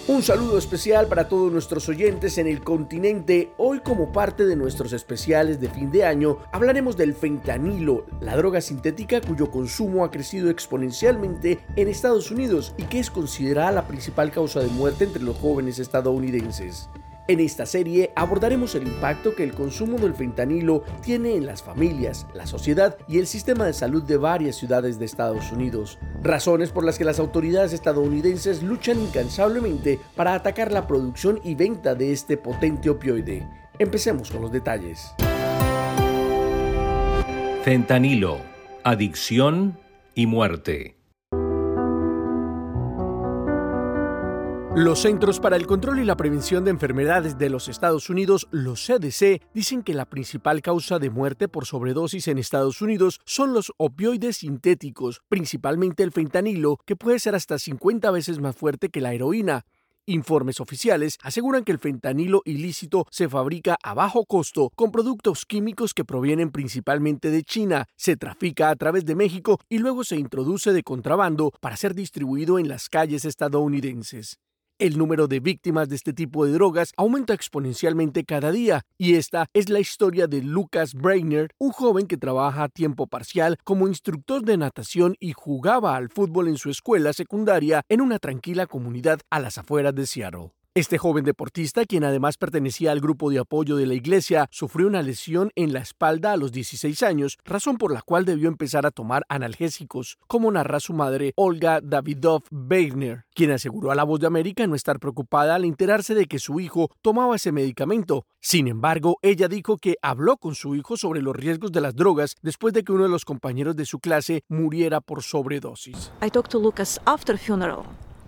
Un 0.08 0.22
saludo 0.24 0.58
especial 0.58 1.06
para 1.06 1.28
todos 1.28 1.52
nuestros 1.52 1.88
oyentes 1.88 2.36
en 2.38 2.48
el 2.48 2.64
continente. 2.64 3.52
Hoy 3.58 3.78
como 3.78 4.10
parte 4.10 4.44
de 4.44 4.56
nuestros 4.56 4.92
especiales 4.92 5.60
de 5.60 5.68
fin 5.68 5.92
de 5.92 6.04
año 6.04 6.38
hablaremos 6.50 6.96
del 6.96 7.14
fentanilo, 7.14 8.06
la 8.20 8.36
droga 8.36 8.60
sintética 8.60 9.20
cuyo 9.20 9.52
consumo 9.52 10.04
ha 10.04 10.10
crecido 10.10 10.50
exponencialmente 10.50 11.60
en 11.76 11.86
Estados 11.86 12.32
Unidos 12.32 12.74
y 12.76 12.82
que 12.82 12.98
es 12.98 13.12
considerada 13.12 13.70
la 13.70 13.86
principal 13.86 14.32
causa 14.32 14.58
de 14.58 14.66
muerte 14.66 15.04
entre 15.04 15.22
los 15.22 15.36
jóvenes 15.36 15.78
estadounidenses. 15.78 16.88
En 17.28 17.40
esta 17.40 17.66
serie 17.66 18.12
abordaremos 18.14 18.76
el 18.76 18.86
impacto 18.86 19.34
que 19.34 19.42
el 19.42 19.52
consumo 19.52 19.98
del 19.98 20.14
fentanilo 20.14 20.84
tiene 21.02 21.34
en 21.34 21.44
las 21.44 21.60
familias, 21.60 22.24
la 22.34 22.46
sociedad 22.46 22.96
y 23.08 23.18
el 23.18 23.26
sistema 23.26 23.66
de 23.66 23.72
salud 23.72 24.04
de 24.04 24.16
varias 24.16 24.54
ciudades 24.54 25.00
de 25.00 25.06
Estados 25.06 25.50
Unidos, 25.50 25.98
razones 26.22 26.70
por 26.70 26.84
las 26.84 26.98
que 26.98 27.04
las 27.04 27.18
autoridades 27.18 27.72
estadounidenses 27.72 28.62
luchan 28.62 29.00
incansablemente 29.00 29.98
para 30.14 30.34
atacar 30.34 30.70
la 30.70 30.86
producción 30.86 31.40
y 31.42 31.56
venta 31.56 31.96
de 31.96 32.12
este 32.12 32.36
potente 32.36 32.90
opioide. 32.90 33.48
Empecemos 33.80 34.30
con 34.30 34.42
los 34.42 34.52
detalles. 34.52 35.12
Fentanilo, 37.64 38.38
adicción 38.84 39.80
y 40.14 40.26
muerte. 40.26 40.96
Los 44.76 45.00
Centros 45.00 45.40
para 45.40 45.56
el 45.56 45.66
Control 45.66 46.00
y 46.00 46.04
la 46.04 46.18
Prevención 46.18 46.62
de 46.62 46.70
Enfermedades 46.70 47.38
de 47.38 47.48
los 47.48 47.66
Estados 47.68 48.10
Unidos, 48.10 48.46
los 48.50 48.84
CDC, 48.84 49.40
dicen 49.54 49.82
que 49.82 49.94
la 49.94 50.04
principal 50.04 50.60
causa 50.60 50.98
de 50.98 51.08
muerte 51.08 51.48
por 51.48 51.64
sobredosis 51.64 52.28
en 52.28 52.36
Estados 52.36 52.82
Unidos 52.82 53.22
son 53.24 53.54
los 53.54 53.72
opioides 53.78 54.36
sintéticos, 54.36 55.22
principalmente 55.30 56.02
el 56.02 56.12
fentanilo, 56.12 56.76
que 56.84 56.94
puede 56.94 57.18
ser 57.20 57.34
hasta 57.34 57.58
50 57.58 58.10
veces 58.10 58.38
más 58.38 58.54
fuerte 58.54 58.90
que 58.90 59.00
la 59.00 59.14
heroína. 59.14 59.64
Informes 60.04 60.60
oficiales 60.60 61.16
aseguran 61.22 61.64
que 61.64 61.72
el 61.72 61.78
fentanilo 61.78 62.42
ilícito 62.44 63.06
se 63.10 63.30
fabrica 63.30 63.78
a 63.82 63.94
bajo 63.94 64.26
costo 64.26 64.70
con 64.76 64.92
productos 64.92 65.46
químicos 65.46 65.94
que 65.94 66.04
provienen 66.04 66.50
principalmente 66.50 67.30
de 67.30 67.44
China, 67.44 67.86
se 67.96 68.18
trafica 68.18 68.68
a 68.68 68.76
través 68.76 69.06
de 69.06 69.14
México 69.14 69.58
y 69.70 69.78
luego 69.78 70.04
se 70.04 70.16
introduce 70.16 70.74
de 70.74 70.82
contrabando 70.82 71.50
para 71.62 71.78
ser 71.78 71.94
distribuido 71.94 72.58
en 72.58 72.68
las 72.68 72.90
calles 72.90 73.24
estadounidenses. 73.24 74.38
El 74.78 74.98
número 74.98 75.26
de 75.26 75.40
víctimas 75.40 75.88
de 75.88 75.96
este 75.96 76.12
tipo 76.12 76.44
de 76.44 76.52
drogas 76.52 76.92
aumenta 76.98 77.32
exponencialmente 77.32 78.24
cada 78.24 78.52
día 78.52 78.82
y 78.98 79.14
esta 79.14 79.46
es 79.54 79.70
la 79.70 79.80
historia 79.80 80.26
de 80.26 80.42
Lucas 80.42 80.92
Brainer, 80.92 81.48
un 81.58 81.70
joven 81.70 82.06
que 82.06 82.18
trabaja 82.18 82.64
a 82.64 82.68
tiempo 82.68 83.06
parcial 83.06 83.56
como 83.64 83.88
instructor 83.88 84.42
de 84.42 84.58
natación 84.58 85.16
y 85.18 85.32
jugaba 85.32 85.96
al 85.96 86.10
fútbol 86.10 86.48
en 86.48 86.58
su 86.58 86.68
escuela 86.68 87.14
secundaria 87.14 87.84
en 87.88 88.02
una 88.02 88.18
tranquila 88.18 88.66
comunidad 88.66 89.20
a 89.30 89.40
las 89.40 89.56
afueras 89.56 89.94
de 89.94 90.04
Seattle. 90.04 90.52
Este 90.76 90.98
joven 90.98 91.24
deportista, 91.24 91.86
quien 91.86 92.04
además 92.04 92.36
pertenecía 92.36 92.92
al 92.92 93.00
grupo 93.00 93.30
de 93.30 93.38
apoyo 93.38 93.76
de 93.76 93.86
la 93.86 93.94
iglesia, 93.94 94.46
sufrió 94.50 94.88
una 94.88 95.00
lesión 95.00 95.50
en 95.54 95.72
la 95.72 95.78
espalda 95.78 96.32
a 96.32 96.36
los 96.36 96.52
16 96.52 97.02
años, 97.02 97.38
razón 97.46 97.78
por 97.78 97.94
la 97.94 98.02
cual 98.02 98.26
debió 98.26 98.48
empezar 98.48 98.84
a 98.84 98.90
tomar 98.90 99.24
analgésicos, 99.30 100.18
como 100.26 100.52
narra 100.52 100.78
su 100.78 100.92
madre 100.92 101.32
Olga 101.34 101.80
Davidov 101.82 102.42
Weigner, 102.50 103.24
quien 103.34 103.52
aseguró 103.52 103.90
a 103.90 103.94
La 103.94 104.04
Voz 104.04 104.20
de 104.20 104.26
América 104.26 104.66
no 104.66 104.74
estar 104.74 104.98
preocupada 104.98 105.54
al 105.54 105.64
enterarse 105.64 106.14
de 106.14 106.26
que 106.26 106.38
su 106.38 106.60
hijo 106.60 106.90
tomaba 107.00 107.36
ese 107.36 107.52
medicamento. 107.52 108.26
Sin 108.38 108.68
embargo, 108.68 109.16
ella 109.22 109.48
dijo 109.48 109.78
que 109.78 109.96
habló 110.02 110.36
con 110.36 110.54
su 110.54 110.74
hijo 110.74 110.98
sobre 110.98 111.22
los 111.22 111.34
riesgos 111.34 111.72
de 111.72 111.80
las 111.80 111.96
drogas 111.96 112.34
después 112.42 112.74
de 112.74 112.84
que 112.84 112.92
uno 112.92 113.04
de 113.04 113.08
los 113.08 113.24
compañeros 113.24 113.76
de 113.76 113.86
su 113.86 113.98
clase 113.98 114.42
muriera 114.50 115.00
por 115.00 115.22
sobredosis. 115.22 116.12
I 116.22 116.28
talked 116.28 116.50
to 116.50 116.58
Lucas 116.58 117.00
after 117.06 117.38
funeral. 117.38 117.86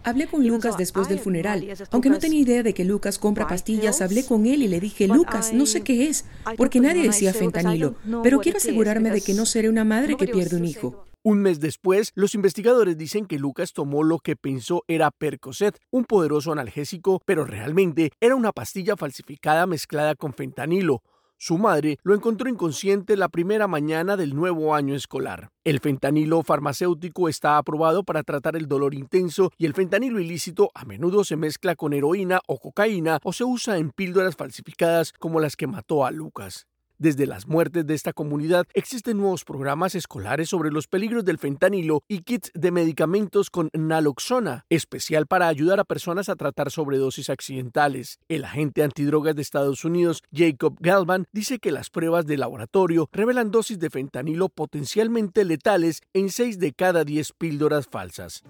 Hablé 0.09 0.27
con 0.27 0.47
Lucas 0.47 0.77
después 0.79 1.09
del 1.09 1.19
funeral. 1.19 1.67
Aunque 1.91 2.09
no 2.09 2.19
tenía 2.19 2.41
idea 2.41 2.63
de 2.63 2.73
que 2.73 2.85
Lucas 2.85 3.19
compra 3.19 3.47
pastillas, 3.47 4.01
hablé 4.01 4.25
con 4.25 4.47
él 4.47 4.63
y 4.63 4.69
le 4.69 4.81
dije, 4.81 5.07
Lucas, 5.07 5.53
no 5.53 5.67
sé 5.67 5.83
qué 5.83 6.09
es, 6.09 6.25
porque 6.57 6.81
nadie 6.81 7.03
decía 7.03 7.35
fentanilo, 7.35 7.95
pero 8.23 8.41
quiero 8.41 8.59
asegurarme 8.59 9.11
de 9.11 9.21
que 9.21 9.35
no 9.35 9.47
seré 9.47 9.69
una 9.69 9.85
madre 9.85 10.17
que 10.17 10.27
pierde 10.27 10.57
un 10.57 10.65
hijo. 10.65 11.05
Un 11.25 11.43
mes 11.43 11.61
después, 11.61 12.13
los 12.15 12.35
investigadores 12.35 12.97
dicen 12.97 13.27
que 13.27 13.39
Lucas 13.39 13.73
tomó 13.73 14.03
lo 14.03 14.19
que 14.19 14.37
pensó 14.37 14.85
era 14.87 15.11
Percocet, 15.11 15.79
un 15.91 16.05
poderoso 16.05 16.53
analgésico, 16.53 17.21
pero 17.27 17.45
realmente 17.45 18.13
era 18.21 18.37
una 18.37 18.53
pastilla 18.53 18.97
falsificada 18.97 19.67
mezclada 19.67 20.15
con 20.15 20.33
fentanilo. 20.33 21.03
Su 21.41 21.57
madre 21.57 22.01
lo 22.03 22.17
encontró 22.17 22.51
inconsciente 22.51 23.17
la 23.17 23.29
primera 23.29 23.69
mañana 23.69 24.17
del 24.17 24.35
nuevo 24.35 24.75
año 24.75 24.97
escolar. 24.97 25.51
El 25.63 25.79
fentanilo 25.79 26.43
farmacéutico 26.43 27.29
está 27.29 27.59
aprobado 27.59 28.03
para 28.03 28.25
tratar 28.25 28.57
el 28.57 28.67
dolor 28.67 28.93
intenso 28.93 29.53
y 29.57 29.67
el 29.67 29.73
fentanilo 29.73 30.19
ilícito 30.19 30.73
a 30.75 30.85
menudo 30.85 31.23
se 31.23 31.37
mezcla 31.37 31.77
con 31.77 31.93
heroína 31.93 32.41
o 32.49 32.59
cocaína 32.59 33.21
o 33.23 33.33
se 33.33 33.45
usa 33.45 33.79
en 33.79 33.91
píldoras 33.91 34.35
falsificadas 34.35 35.13
como 35.13 35.39
las 35.39 35.55
que 35.55 35.69
mató 35.69 36.05
a 36.05 36.11
Lucas. 36.11 36.67
Desde 37.01 37.29
las 37.29 37.47
muertes 37.47 37.87
de 37.87 37.95
esta 37.95 38.13
comunidad 38.13 38.67
existen 38.75 39.19
nuevos 39.19 39.45
programas 39.45 39.95
escolares 39.95 40.49
sobre 40.49 40.73
los 40.73 40.89
peligros 40.89 41.25
del 41.25 41.39
fentanilo 41.39 42.03
y 42.09 42.23
kits 42.23 42.51
de 42.55 42.73
medicamentos 42.73 43.51
con 43.51 43.71
naloxona, 43.73 44.65
especial 44.69 45.29
para 45.29 45.47
ayudar 45.47 45.79
a 45.79 45.85
personas 45.85 46.29
a 46.29 46.35
tratar 46.35 46.73
sobredosis 46.73 47.31
accidentales. 47.31 48.19
El 48.29 48.45
agente 48.45 48.83
antidrogas 48.83 49.37
de 49.37 49.43
Estados 49.43 49.85
Unidos, 49.85 50.25
Jacob 50.33 50.77
Galvan, 50.81 51.27
dice 51.33 51.61
que 51.61 51.71
las 51.71 51.89
pruebas 51.89 52.27
de 52.27 52.37
laboratorio 52.37 53.09
revelan 53.13 53.53
dosis 53.53 53.79
de 53.79 53.91
fentanilo 53.91 54.49
potencialmente 54.49 55.45
letales 55.45 56.01
en 56.15 56.31
6 56.31 56.59
de 56.59 56.73
cada 56.73 57.05
10 57.05 57.33
píldoras 57.39 57.87
falsas. 57.87 58.43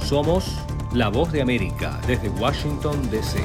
Somos 0.00 0.56
la 0.92 1.08
voz 1.08 1.30
de 1.30 1.40
América 1.40 2.00
desde 2.08 2.30
Washington, 2.30 3.08
D.C. 3.12 3.38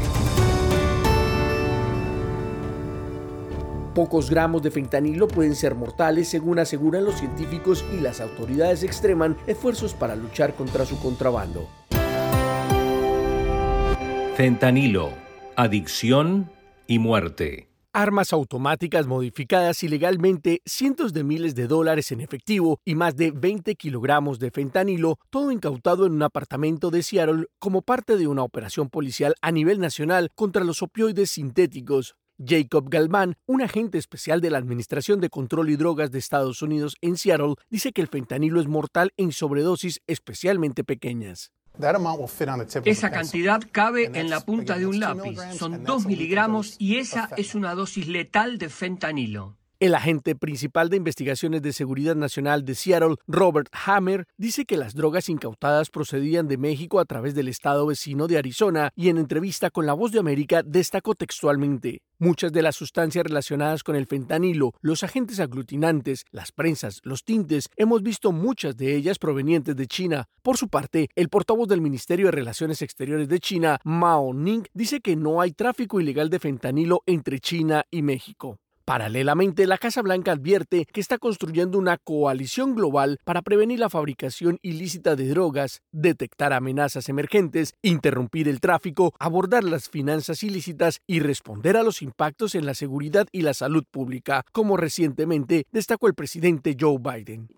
Pocos 3.97 4.29
gramos 4.29 4.61
de 4.61 4.69
fentanilo 4.69 5.27
pueden 5.27 5.55
ser 5.55 5.73
mortales 5.73 6.29
según 6.29 6.59
aseguran 6.59 7.03
los 7.03 7.15
científicos 7.15 7.83
y 7.91 7.99
las 7.99 8.21
autoridades 8.21 8.83
extreman 8.83 9.35
esfuerzos 9.47 9.95
para 9.95 10.15
luchar 10.15 10.53
contra 10.53 10.85
su 10.85 10.99
contrabando. 10.99 11.67
Fentanilo, 14.35 15.09
adicción 15.55 16.51
y 16.85 16.99
muerte. 16.99 17.69
Armas 17.91 18.33
automáticas 18.33 19.07
modificadas 19.07 19.81
ilegalmente, 19.81 20.61
cientos 20.63 21.11
de 21.11 21.23
miles 21.23 21.55
de 21.55 21.65
dólares 21.65 22.11
en 22.11 22.21
efectivo 22.21 22.79
y 22.85 22.93
más 22.93 23.15
de 23.15 23.31
20 23.31 23.73
kilogramos 23.73 24.37
de 24.37 24.51
fentanilo, 24.51 25.17
todo 25.31 25.51
incautado 25.51 26.05
en 26.05 26.11
un 26.11 26.21
apartamento 26.21 26.91
de 26.91 27.01
Seattle 27.01 27.47
como 27.57 27.81
parte 27.81 28.15
de 28.15 28.27
una 28.27 28.43
operación 28.43 28.89
policial 28.89 29.33
a 29.41 29.51
nivel 29.51 29.79
nacional 29.79 30.29
contra 30.35 30.63
los 30.63 30.83
opioides 30.83 31.31
sintéticos, 31.31 32.15
Jacob 32.43 32.89
Galvan, 32.89 33.35
un 33.47 33.61
agente 33.61 33.97
especial 33.97 34.41
de 34.41 34.51
la 34.51 34.59
Administración 34.59 35.19
de 35.19 35.29
Control 35.29 35.69
y 35.69 35.75
Drogas 35.75 36.11
de 36.11 36.19
Estados 36.19 36.61
Unidos 36.61 36.95
en 37.01 37.17
Seattle, 37.17 37.55
dice 37.69 37.91
que 37.91 38.01
el 38.01 38.07
fentanilo 38.07 38.61
es 38.61 38.67
mortal 38.67 39.11
en 39.17 39.31
sobredosis 39.31 40.01
especialmente 40.05 40.83
pequeñas. 40.83 41.51
Esa 42.85 43.11
cantidad 43.11 43.61
cabe 43.71 44.11
en 44.19 44.29
la 44.29 44.41
punta 44.41 44.77
de 44.77 44.87
un 44.87 44.99
lápiz. 44.99 45.37
Son 45.57 45.83
2 45.83 46.05
miligramos 46.05 46.75
y 46.79 46.97
esa 46.97 47.29
es 47.37 47.55
una 47.55 47.75
dosis 47.75 48.07
letal 48.07 48.57
de 48.57 48.69
fentanilo. 48.69 49.57
El 49.79 49.93
agente 49.93 50.35
principal 50.35 50.89
de 50.89 50.97
investigaciones 50.97 51.61
de 51.61 51.71
seguridad 51.71 52.15
nacional 52.15 52.65
de 52.65 52.73
Seattle, 52.73 53.17
Robert 53.27 53.69
Hammer, 53.85 54.25
dice 54.35 54.65
que 54.65 54.75
las 54.75 54.95
drogas 54.95 55.29
incautadas 55.29 55.91
procedían 55.91 56.47
de 56.47 56.57
México 56.57 56.99
a 56.99 57.05
través 57.05 57.35
del 57.35 57.47
estado 57.47 57.85
vecino 57.85 58.25
de 58.25 58.39
Arizona 58.39 58.89
y 58.95 59.09
en 59.09 59.19
entrevista 59.19 59.69
con 59.69 59.85
La 59.85 59.93
Voz 59.93 60.11
de 60.11 60.17
América 60.17 60.63
destacó 60.63 61.13
textualmente. 61.13 62.01
Muchas 62.17 62.51
de 62.51 62.63
las 62.63 62.75
sustancias 62.75 63.23
relacionadas 63.23 63.83
con 63.83 63.95
el 63.95 64.07
fentanilo, 64.07 64.73
los 64.81 65.03
agentes 65.03 65.39
aglutinantes, 65.39 66.25
las 66.31 66.51
prensas, 66.51 66.99
los 67.03 67.23
tintes, 67.23 67.69
hemos 67.75 68.01
visto 68.01 68.31
muchas 68.31 68.75
de 68.77 68.95
ellas 68.95 69.19
provenientes 69.19 69.75
de 69.75 69.85
China. 69.85 70.25
Por 70.41 70.57
su 70.57 70.69
parte, 70.69 71.09
el 71.13 71.29
portavoz 71.29 71.67
del 71.67 71.81
Ministerio 71.81 72.25
de 72.25 72.31
Relaciones 72.31 72.81
Exteriores 72.81 73.27
de 73.27 73.39
China, 73.39 73.77
Mao 73.83 74.33
Ning, 74.33 74.63
dice 74.73 75.01
que 75.01 75.15
no 75.15 75.39
hay 75.39 75.51
tráfico 75.51 76.01
ilegal 76.01 76.31
de 76.31 76.39
fentanilo 76.39 77.03
entre 77.05 77.39
China 77.39 77.85
y 77.91 78.01
México. 78.01 78.57
Paralelamente, 78.87 79.67
la 79.67 79.77
Casa 79.77 80.01
Blanca 80.01 80.31
advierte 80.31 80.85
que 80.85 81.01
está 81.01 81.17
construyendo 81.17 81.77
una 81.77 81.97
coalición 81.97 82.73
global 82.73 83.19
para 83.25 83.41
prevenir 83.41 83.79
la 83.79 83.89
fabricación 83.89 84.59
ilícita 84.61 85.17
de 85.17 85.27
drogas, 85.27 85.81
detectar 85.91 86.53
amenazas 86.53 87.09
emergentes, 87.09 87.73
interrumpir 87.81 88.47
el 88.47 88.61
tráfico, 88.61 89.13
abordar 89.19 89.65
las 89.65 89.89
finanzas 89.89 90.41
ilícitas 90.41 91.01
y 91.05 91.19
responder 91.19 91.75
a 91.75 91.83
los 91.83 92.01
impactos 92.01 92.55
en 92.55 92.65
la 92.65 92.75
seguridad 92.75 93.27
y 93.33 93.41
la 93.41 93.53
salud 93.53 93.83
pública, 93.91 94.45
como 94.53 94.77
recientemente 94.77 95.65
destacó 95.73 96.07
el 96.07 96.13
presidente 96.13 96.77
Joe 96.79 96.97
Biden. 96.97 97.49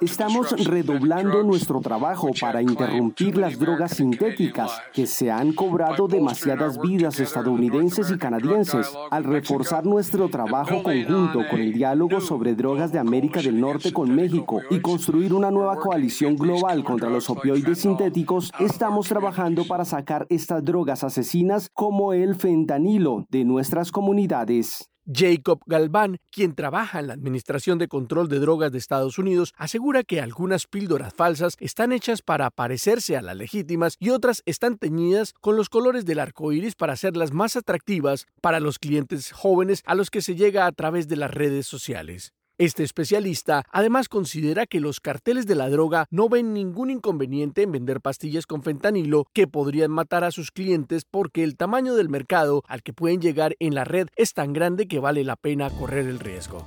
Estamos 0.00 0.66
redoblando 0.66 1.44
nuestro 1.44 1.80
trabajo 1.80 2.30
para 2.40 2.60
interrumpir 2.60 3.38
las 3.38 3.56
drogas 3.56 3.92
sintéticas 3.92 4.82
que 4.92 5.06
se 5.06 5.30
han 5.30 5.52
cobrado 5.52 6.08
demasiadas 6.08 6.80
vidas 6.80 7.20
estadounidenses 7.20 8.10
y 8.10 8.18
canadienses 8.18 8.92
al 9.12 9.22
reforzar 9.48 9.86
nuestro 9.86 10.28
trabajo 10.28 10.82
conjunto 10.82 11.40
con 11.50 11.60
el 11.60 11.72
diálogo 11.72 12.20
sobre 12.20 12.54
drogas 12.54 12.92
de 12.92 12.98
América 12.98 13.40
del 13.40 13.58
Norte 13.58 13.94
con 13.94 14.14
México 14.14 14.60
y 14.68 14.80
construir 14.80 15.32
una 15.32 15.50
nueva 15.50 15.78
coalición 15.78 16.36
global 16.36 16.84
contra 16.84 17.08
los 17.08 17.30
opioides 17.30 17.78
sintéticos. 17.78 18.52
Estamos 18.60 19.08
trabajando 19.08 19.64
para 19.66 19.86
sacar 19.86 20.26
estas 20.28 20.62
drogas 20.62 21.02
asesinas 21.02 21.70
como 21.72 22.12
el 22.12 22.34
fentanilo 22.34 23.24
de 23.30 23.46
nuestras 23.46 23.90
comunidades. 23.90 24.90
Jacob 25.10 25.60
Galván, 25.66 26.18
quien 26.30 26.54
trabaja 26.54 27.00
en 27.00 27.06
la 27.06 27.14
Administración 27.14 27.78
de 27.78 27.88
Control 27.88 28.28
de 28.28 28.38
Drogas 28.38 28.72
de 28.72 28.78
Estados 28.78 29.18
Unidos, 29.18 29.54
asegura 29.56 30.04
que 30.04 30.20
algunas 30.20 30.66
píldoras 30.66 31.14
falsas 31.14 31.56
están 31.60 31.92
hechas 31.92 32.20
para 32.20 32.50
parecerse 32.50 33.16
a 33.16 33.22
las 33.22 33.36
legítimas 33.36 33.96
y 33.98 34.10
otras 34.10 34.42
están 34.44 34.76
teñidas 34.76 35.32
con 35.40 35.56
los 35.56 35.68
colores 35.68 36.04
del 36.04 36.20
arco 36.20 36.52
iris 36.52 36.74
para 36.74 36.92
hacerlas 36.92 37.32
más 37.32 37.56
atractivas 37.56 38.26
para 38.40 38.60
los 38.60 38.78
clientes 38.78 39.32
jóvenes 39.32 39.82
a 39.86 39.94
los 39.94 40.10
que 40.10 40.20
se 40.20 40.34
llega 40.34 40.66
a 40.66 40.72
través 40.72 41.08
de 41.08 41.16
las 41.16 41.30
redes 41.30 41.66
sociales. 41.66 42.34
Este 42.60 42.82
especialista 42.82 43.64
además 43.70 44.08
considera 44.08 44.66
que 44.66 44.80
los 44.80 44.98
carteles 44.98 45.46
de 45.46 45.54
la 45.54 45.70
droga 45.70 46.06
no 46.10 46.28
ven 46.28 46.52
ningún 46.52 46.90
inconveniente 46.90 47.62
en 47.62 47.70
vender 47.70 48.00
pastillas 48.00 48.46
con 48.46 48.64
fentanilo 48.64 49.26
que 49.32 49.46
podrían 49.46 49.92
matar 49.92 50.24
a 50.24 50.32
sus 50.32 50.50
clientes 50.50 51.04
porque 51.08 51.44
el 51.44 51.56
tamaño 51.56 51.94
del 51.94 52.08
mercado 52.08 52.64
al 52.66 52.82
que 52.82 52.92
pueden 52.92 53.20
llegar 53.20 53.54
en 53.60 53.76
la 53.76 53.84
red 53.84 54.08
es 54.16 54.34
tan 54.34 54.52
grande 54.52 54.88
que 54.88 54.98
vale 54.98 55.22
la 55.22 55.36
pena 55.36 55.70
correr 55.70 56.08
el 56.08 56.18
riesgo. 56.18 56.66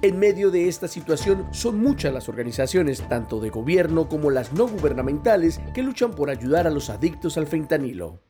En 0.00 0.18
medio 0.18 0.50
de 0.50 0.66
esta 0.66 0.88
situación 0.88 1.46
son 1.52 1.78
muchas 1.78 2.14
las 2.14 2.30
organizaciones, 2.30 3.06
tanto 3.06 3.38
de 3.38 3.50
gobierno 3.50 4.08
como 4.08 4.30
las 4.30 4.54
no 4.54 4.66
gubernamentales, 4.66 5.60
que 5.74 5.82
luchan 5.82 6.12
por 6.12 6.30
ayudar 6.30 6.66
a 6.66 6.70
los 6.70 6.88
adictos 6.88 7.36
al 7.36 7.46
fentanilo. 7.46 8.22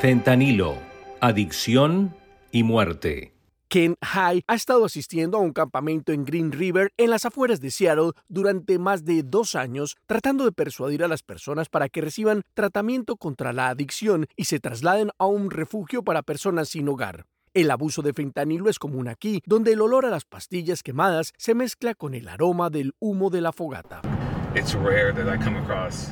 Fentanilo, 0.00 0.76
adicción 1.20 2.16
y 2.50 2.62
muerte. 2.62 3.37
Ken 3.68 3.96
High 4.02 4.44
ha 4.46 4.54
estado 4.54 4.86
asistiendo 4.86 5.36
a 5.36 5.40
un 5.40 5.52
campamento 5.52 6.12
en 6.12 6.24
Green 6.24 6.52
River 6.52 6.90
en 6.96 7.10
las 7.10 7.26
afueras 7.26 7.60
de 7.60 7.70
Seattle 7.70 8.12
durante 8.26 8.78
más 8.78 9.04
de 9.04 9.22
dos 9.22 9.54
años, 9.54 9.96
tratando 10.06 10.44
de 10.44 10.52
persuadir 10.52 11.04
a 11.04 11.08
las 11.08 11.22
personas 11.22 11.68
para 11.68 11.90
que 11.90 12.00
reciban 12.00 12.42
tratamiento 12.54 13.16
contra 13.16 13.52
la 13.52 13.68
adicción 13.68 14.26
y 14.36 14.44
se 14.44 14.58
trasladen 14.58 15.10
a 15.18 15.26
un 15.26 15.50
refugio 15.50 16.02
para 16.02 16.22
personas 16.22 16.70
sin 16.70 16.88
hogar. 16.88 17.26
El 17.52 17.70
abuso 17.70 18.00
de 18.00 18.14
fentanilo 18.14 18.70
es 18.70 18.78
común 18.78 19.06
aquí, 19.06 19.42
donde 19.44 19.72
el 19.72 19.82
olor 19.82 20.06
a 20.06 20.10
las 20.10 20.24
pastillas 20.24 20.82
quemadas 20.82 21.32
se 21.36 21.54
mezcla 21.54 21.94
con 21.94 22.14
el 22.14 22.28
aroma 22.28 22.70
del 22.70 22.94
humo 23.00 23.28
de 23.28 23.42
la 23.42 23.52
fogata. 23.52 24.00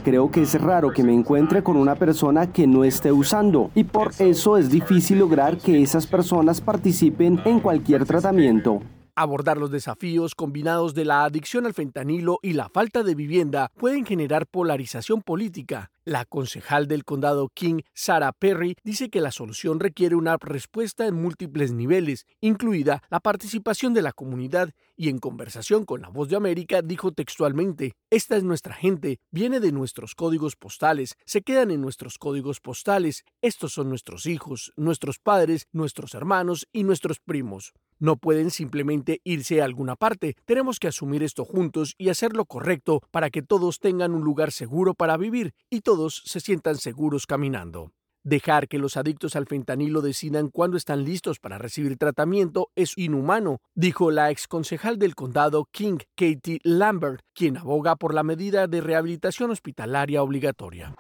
Creo 0.05 0.31
que 0.31 0.43
es 0.43 0.61
raro 0.61 0.91
que 0.91 1.03
me 1.03 1.15
encuentre 1.15 1.63
con 1.63 1.77
una 1.77 1.95
persona 1.95 2.53
que 2.53 2.67
no 2.67 2.85
esté 2.85 3.13
usando 3.13 3.71
y 3.75 3.85
por 3.85 4.13
eso 4.19 4.57
es 4.57 4.71
difícil 4.71 5.19
lograr 5.19 5.59
que 5.59 5.83
esas 5.83 6.07
personas 6.07 6.61
participen 6.61 7.41
en 7.45 7.61
cualquier 7.61 8.05
tratamiento. 8.05 8.83
Abordar 9.15 9.57
los 9.57 9.71
desafíos 9.71 10.35
combinados 10.35 10.95
de 10.95 11.07
la 11.07 11.25
adicción 11.25 11.65
al 11.65 11.73
fentanilo 11.73 12.39
y 12.43 12.53
la 12.53 12.69
falta 12.69 13.03
de 13.03 13.15
vivienda 13.15 13.71
pueden 13.79 14.05
generar 14.05 14.47
polarización 14.47 15.23
política. 15.23 15.91
La 16.09 16.25
concejal 16.25 16.87
del 16.87 17.05
condado 17.05 17.49
King, 17.53 17.81
Sarah 17.93 18.31
Perry, 18.31 18.77
dice 18.85 19.11
que 19.11 19.21
la 19.21 19.33
solución 19.33 19.81
requiere 19.81 20.15
una 20.15 20.37
respuesta 20.37 21.05
en 21.05 21.21
múltiples 21.21 21.73
niveles, 21.73 22.27
incluida 22.41 23.03
la 23.11 23.19
participación 23.19 23.93
de 23.93 24.03
la 24.03 24.13
comunidad, 24.13 24.71
y 24.95 25.09
en 25.09 25.19
conversación 25.19 25.85
con 25.85 26.03
La 26.03 26.09
Voz 26.09 26.29
de 26.29 26.37
América 26.37 26.81
dijo 26.81 27.11
textualmente, 27.11 27.97
Esta 28.09 28.37
es 28.37 28.45
nuestra 28.45 28.73
gente, 28.73 29.19
viene 29.33 29.59
de 29.59 29.73
nuestros 29.73 30.15
códigos 30.15 30.55
postales, 30.55 31.17
se 31.25 31.43
quedan 31.43 31.73
en 31.73 31.81
nuestros 31.81 32.19
códigos 32.19 32.61
postales, 32.61 33.25
estos 33.43 33.73
son 33.73 33.89
nuestros 33.89 34.27
hijos, 34.27 34.73
nuestros 34.77 35.19
padres, 35.19 35.67
nuestros 35.73 36.15
hermanos 36.15 36.69
y 36.73 36.85
nuestros 36.85 37.19
primos. 37.19 37.73
No 37.99 38.19
pueden 38.19 38.51
simplemente 38.51 39.23
irse 39.25 39.63
a 39.63 39.65
alguna 39.65 39.97
parte. 39.97 40.37
Tenemos 40.45 40.79
que 40.79 40.89
asumir 40.89 41.23
esto 41.23 41.47
juntos 41.47 41.95
y 41.97 42.11
hacer 42.11 42.37
lo 42.37 42.45
correcto 42.45 43.01
para 43.11 43.31
que 43.31 43.41
todos 43.41 43.81
tengan 43.81 44.13
un 44.13 44.23
lugar 44.23 44.53
seguro 44.53 44.93
para 44.93 45.17
vivir 45.17 45.55
y 45.71 45.81
todos 45.81 45.96
se 46.25 46.41
sientan 46.41 46.77
seguros 46.77 47.27
caminando. 47.27 47.93
Dejar 48.23 48.67
que 48.67 48.79
los 48.79 48.97
adictos 48.97 49.37
al 49.37 49.47
fentanilo 49.47 50.01
decidan 50.01 50.49
cuándo 50.49 50.77
están 50.77 51.05
listos 51.05 51.39
para 51.39 51.59
recibir 51.59 51.97
tratamiento 51.97 52.71
es 52.75 52.99
inhumano, 52.99 53.61
dijo 53.75 54.11
la 54.11 54.33
ex 54.33 54.49
concejal 54.49 54.99
del 54.99 55.15
condado 55.15 55.69
King, 55.71 55.99
Katie 56.17 56.59
Lambert, 56.65 57.21
quien 57.35 57.57
aboga 57.57 57.95
por 57.95 58.13
la 58.15 58.25
medida 58.25 58.67
de 58.67 58.81
rehabilitación 58.81 59.53
hospitalaria 59.53 60.25
obligatoria. 60.25 60.97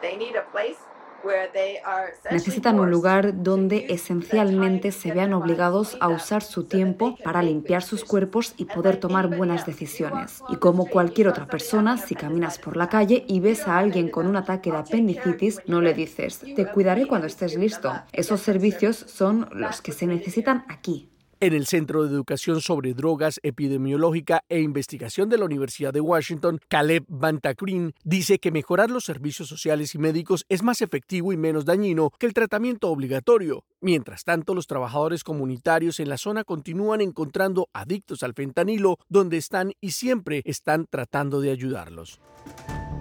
Necesitan 2.31 2.79
un 2.79 2.91
lugar 2.91 3.43
donde 3.43 3.87
esencialmente 3.89 4.93
se 4.93 5.13
vean 5.13 5.33
obligados 5.33 5.97
a 6.01 6.09
usar 6.09 6.43
su 6.43 6.65
tiempo 6.65 7.17
para 7.23 7.43
limpiar 7.43 7.83
sus 7.83 8.05
cuerpos 8.05 8.55
y 8.57 8.65
poder 8.67 8.99
tomar 8.99 9.29
buenas 9.35 9.67
decisiones. 9.67 10.43
Y 10.49 10.57
como 10.57 10.87
cualquier 10.87 11.29
otra 11.29 11.47
persona, 11.47 11.97
si 11.97 12.15
caminas 12.15 12.59
por 12.59 12.77
la 12.77 12.89
calle 12.89 13.25
y 13.27 13.41
ves 13.41 13.67
a 13.67 13.79
alguien 13.79 14.09
con 14.09 14.27
un 14.27 14.37
ataque 14.37 14.71
de 14.71 14.79
apendicitis, 14.79 15.61
no 15.67 15.81
le 15.81 15.95
dices, 15.95 16.41
te 16.41 16.67
cuidaré 16.67 17.07
cuando 17.07 17.27
estés 17.27 17.57
listo. 17.57 17.93
Esos 18.13 18.41
servicios 18.41 18.97
son 18.97 19.49
los 19.53 19.81
que 19.81 19.93
se 19.93 20.07
necesitan 20.07 20.65
aquí. 20.69 21.09
En 21.39 21.53
el 21.53 21.67
Centro 21.67 22.03
de 22.03 22.09
Educación 22.09 22.63
sobre 22.63 22.95
Drogas, 22.95 23.41
Epidemiológica 23.43 24.43
e 24.49 24.61
Investigación 24.61 25.29
de 25.29 25.37
la 25.37 25.45
Universidad 25.45 25.93
de 25.93 26.01
Washington, 26.01 26.61
Caleb 26.69 27.05
Bantacrin 27.09 27.93
dice 28.05 28.39
que 28.39 28.51
mejorar 28.51 28.91
los 28.91 29.05
servicios 29.05 29.47
sociales 29.47 29.95
y 29.95 29.99
médicos 29.99 30.47
es 30.49 30.63
más 30.63 30.81
efectivo 30.81 31.35
y 31.35 31.37
menos 31.37 31.67
dañino 31.67 32.11
que 32.19 32.25
el 32.25 32.33
tratamiento 32.33 32.89
obligatorio. 32.89 33.65
Mientras 33.83 34.25
tanto, 34.25 34.55
los 34.55 34.67
trabajadores 34.67 35.25
comunitarios 35.25 36.01
en 36.01 36.09
la 36.09 36.17
zona 36.17 36.43
continúan 36.43 37.03
encontrando 37.03 37.69
adictos 37.75 38.23
al 38.23 38.33
fentanilo 38.33 38.97
donde 39.11 39.37
están 39.37 39.75
y 39.83 39.91
siempre 39.91 40.41
están 40.47 40.87
tratando 40.89 41.43
de 41.43 41.51
ayudarlos. 41.51 42.19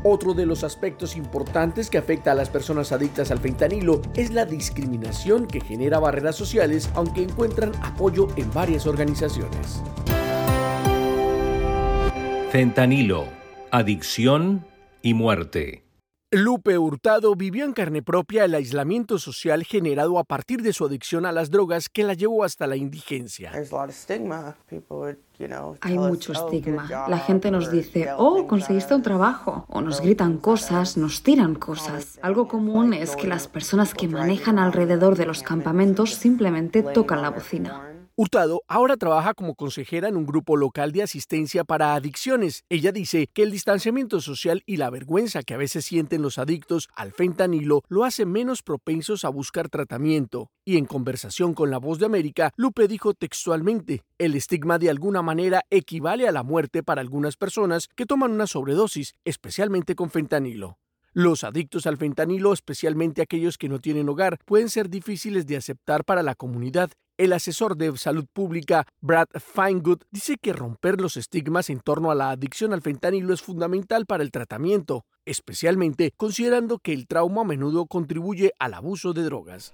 Otro 0.07 0.35
de 0.35 0.45
los 0.45 0.63
aspectos 0.63 1.15
importantes 1.15 1.89
que 1.89 1.97
afecta 1.97 2.31
a 2.31 2.35
las 2.35 2.51
personas 2.51 2.91
adictas 2.91 3.31
al 3.31 3.39
fentanilo 3.39 4.03
es 4.15 4.29
la 4.29 4.45
discriminación 4.45 5.47
que 5.47 5.59
genera 5.59 5.97
barreras 5.97 6.35
sociales, 6.35 6.91
aunque 6.93 7.23
encuentran 7.23 7.71
apoyo 7.81 8.27
en 8.35 8.53
varias 8.53 8.85
organizaciones. 8.85 9.81
Fentanilo, 12.51 13.25
adicción 13.71 14.67
y 15.01 15.15
muerte. 15.15 15.84
Lupe 16.35 16.77
Hurtado 16.77 17.33
vivió 17.33 17.63
en 17.63 17.71
carne 17.71 18.01
propia 18.01 18.43
el 18.43 18.55
aislamiento 18.55 19.19
social 19.19 19.63
generado 19.63 20.19
a 20.19 20.25
partir 20.25 20.61
de 20.61 20.73
su 20.73 20.83
adicción 20.83 21.25
a 21.25 21.31
las 21.31 21.49
drogas 21.49 21.87
que 21.87 22.03
la 22.03 22.13
llevó 22.13 22.43
hasta 22.43 22.67
la 22.67 22.75
indigencia. 22.75 23.53
Hay 25.79 25.97
mucho 25.97 26.33
estigma. 26.33 26.89
La 27.07 27.19
gente 27.19 27.51
nos 27.51 27.71
dice, 27.71 28.09
oh, 28.17 28.47
conseguiste 28.47 28.93
un 28.93 29.01
trabajo. 29.01 29.65
O 29.69 29.79
nos 29.79 30.01
gritan 30.01 30.37
cosas, 30.37 30.97
nos 30.97 31.23
tiran 31.23 31.55
cosas. 31.55 32.19
Algo 32.21 32.49
común 32.49 32.93
es 32.93 33.15
que 33.15 33.27
las 33.27 33.47
personas 33.47 33.93
que 33.93 34.09
manejan 34.09 34.59
alrededor 34.59 35.15
de 35.15 35.27
los 35.27 35.41
campamentos 35.41 36.15
simplemente 36.15 36.83
tocan 36.83 37.21
la 37.21 37.29
bocina. 37.29 37.94
Hurtado 38.17 38.63
ahora 38.69 38.95
trabaja 38.95 39.33
como 39.33 39.55
consejera 39.55 40.07
en 40.07 40.15
un 40.15 40.25
grupo 40.25 40.55
local 40.55 40.93
de 40.93 41.03
asistencia 41.03 41.65
para 41.65 41.95
adicciones. 41.95 42.63
Ella 42.69 42.93
dice 42.93 43.27
que 43.33 43.43
el 43.43 43.51
distanciamiento 43.51 44.21
social 44.21 44.63
y 44.65 44.77
la 44.77 44.89
vergüenza 44.89 45.43
que 45.43 45.53
a 45.53 45.57
veces 45.57 45.83
sienten 45.83 46.21
los 46.21 46.37
adictos 46.37 46.87
al 46.95 47.11
fentanilo 47.11 47.81
lo 47.89 48.05
hace 48.05 48.25
menos 48.25 48.63
propensos 48.63 49.25
a 49.25 49.29
buscar 49.29 49.67
tratamiento. 49.67 50.49
Y 50.63 50.77
en 50.77 50.85
conversación 50.85 51.53
con 51.53 51.71
La 51.71 51.77
Voz 51.77 51.99
de 51.99 52.05
América, 52.05 52.53
Lupe 52.55 52.87
dijo 52.87 53.13
textualmente, 53.13 54.03
el 54.17 54.35
estigma 54.35 54.79
de 54.79 54.89
alguna 54.89 55.21
manera 55.21 55.63
equivale 55.69 56.25
a 56.25 56.31
la 56.31 56.43
muerte 56.43 56.83
para 56.83 57.01
algunas 57.01 57.35
personas 57.35 57.89
que 57.97 58.05
toman 58.05 58.31
una 58.31 58.47
sobredosis, 58.47 59.13
especialmente 59.25 59.93
con 59.93 60.09
fentanilo. 60.09 60.77
Los 61.17 61.45
adictos 61.45 61.87
al 61.87 61.95
fentanilo, 61.95 62.51
especialmente 62.51 63.21
aquellos 63.21 63.57
que 63.57 63.69
no 63.69 63.79
tienen 63.79 64.09
hogar, 64.09 64.37
pueden 64.43 64.67
ser 64.67 64.89
difíciles 64.89 65.47
de 65.47 65.55
aceptar 65.55 66.03
para 66.03 66.23
la 66.23 66.35
comunidad. 66.35 66.91
El 67.17 67.31
asesor 67.31 67.77
de 67.77 67.97
salud 67.97 68.25
pública, 68.33 68.85
Brad 68.99 69.27
Feingood, 69.33 70.01
dice 70.11 70.35
que 70.35 70.51
romper 70.51 70.99
los 70.99 71.15
estigmas 71.15 71.69
en 71.69 71.79
torno 71.79 72.11
a 72.11 72.15
la 72.15 72.31
adicción 72.31 72.73
al 72.73 72.81
fentanilo 72.81 73.33
es 73.33 73.41
fundamental 73.41 74.05
para 74.05 74.23
el 74.23 74.31
tratamiento, 74.31 75.05
especialmente 75.23 76.11
considerando 76.17 76.79
que 76.79 76.91
el 76.91 77.07
trauma 77.07 77.43
a 77.43 77.45
menudo 77.45 77.85
contribuye 77.85 78.51
al 78.59 78.73
abuso 78.73 79.13
de 79.13 79.23
drogas. 79.23 79.73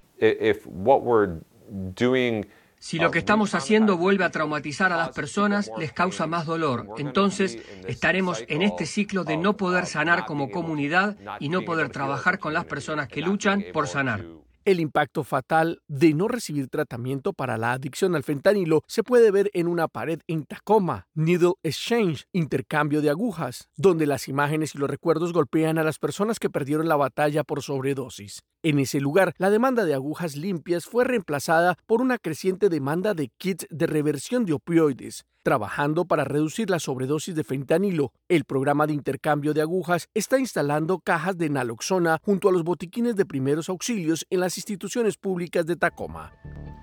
Si 2.82 2.98
lo 2.98 3.12
que 3.12 3.20
estamos 3.20 3.54
haciendo 3.54 3.96
vuelve 3.96 4.24
a 4.24 4.32
traumatizar 4.32 4.92
a 4.92 4.98
las 4.98 5.10
personas, 5.10 5.72
les 5.78 5.94
causa 5.94 6.26
más 6.26 6.48
dolor. 6.48 6.88
Entonces 6.98 7.60
estaremos 7.88 8.44
en 8.48 8.64
este 8.64 8.88
ciclo 8.88 9.24
de 9.24 9.38
no 9.38 9.56
poder 9.56 9.86
sanar 9.86 10.26
como 10.26 10.50
comunidad 10.50 11.16
y 11.40 11.50
no 11.50 11.62
poder 11.62 11.90
trabajar 11.90 12.40
con 12.40 12.56
las 12.56 12.66
personas 12.66 13.08
que 13.08 13.22
luchan 13.22 13.66
por 13.72 13.88
sanar. 13.88 14.26
El 14.64 14.80
impacto 14.80 15.24
fatal 15.24 15.82
de 15.88 16.14
no 16.14 16.28
recibir 16.28 16.68
tratamiento 16.68 17.34
para 17.34 17.58
la 17.58 17.72
adicción 17.72 18.16
al 18.16 18.22
fentanilo 18.22 18.84
se 18.86 19.02
puede 19.02 19.32
ver 19.32 19.50
en 19.56 19.68
una 19.68 19.88
pared 19.88 20.20
en 20.28 20.46
Tacoma, 20.46 21.08
Needle 21.16 21.54
Exchange, 21.64 22.28
intercambio 22.32 23.02
de 23.02 23.10
agujas, 23.10 23.70
donde 23.76 24.06
las 24.06 24.28
imágenes 24.28 24.76
y 24.76 24.78
los 24.78 24.88
recuerdos 24.88 25.34
golpean 25.34 25.80
a 25.80 25.84
las 25.84 25.98
personas 25.98 26.38
que 26.38 26.52
perdieron 26.52 26.88
la 26.88 26.96
batalla 26.96 27.44
por 27.44 27.64
sobredosis. 27.64 28.44
En 28.62 28.78
ese 28.78 29.02
lugar, 29.02 29.34
la 29.40 29.50
demanda 29.50 29.84
de 29.84 29.96
agujas 29.96 30.36
limpias 30.36 30.86
fue 30.86 31.06
reemplazada 31.06 31.76
por 31.88 32.00
una 32.00 32.20
creciente 32.20 32.70
demanda 32.70 33.16
de 33.16 33.32
kits 33.40 33.66
de 33.72 33.88
reversión 33.88 34.46
de 34.46 34.54
opioides, 34.54 35.26
trabajando 35.44 36.06
para 36.06 36.24
reducir 36.24 36.70
la 36.70 36.80
sobredosis 36.80 37.36
de 37.36 37.44
fentanilo. 37.44 38.12
El 38.30 38.46
programa 38.46 38.88
de 38.88 38.94
intercambio 38.94 39.54
de 39.54 39.62
agujas 39.62 40.08
está 40.14 40.40
instalando 40.40 41.00
cajas 41.00 41.38
de 41.38 41.50
naloxona 41.50 42.20
junto 42.24 42.50
a 42.50 42.52
los 42.52 42.64
botiquines 42.64 43.16
de 43.16 43.26
primeros 43.26 43.70
auxilios 43.70 44.26
en 44.30 44.40
las 44.40 44.58
instituciones 44.58 45.18
públicas 45.18 45.66
de 45.66 45.76
Tacoma. 45.76 46.34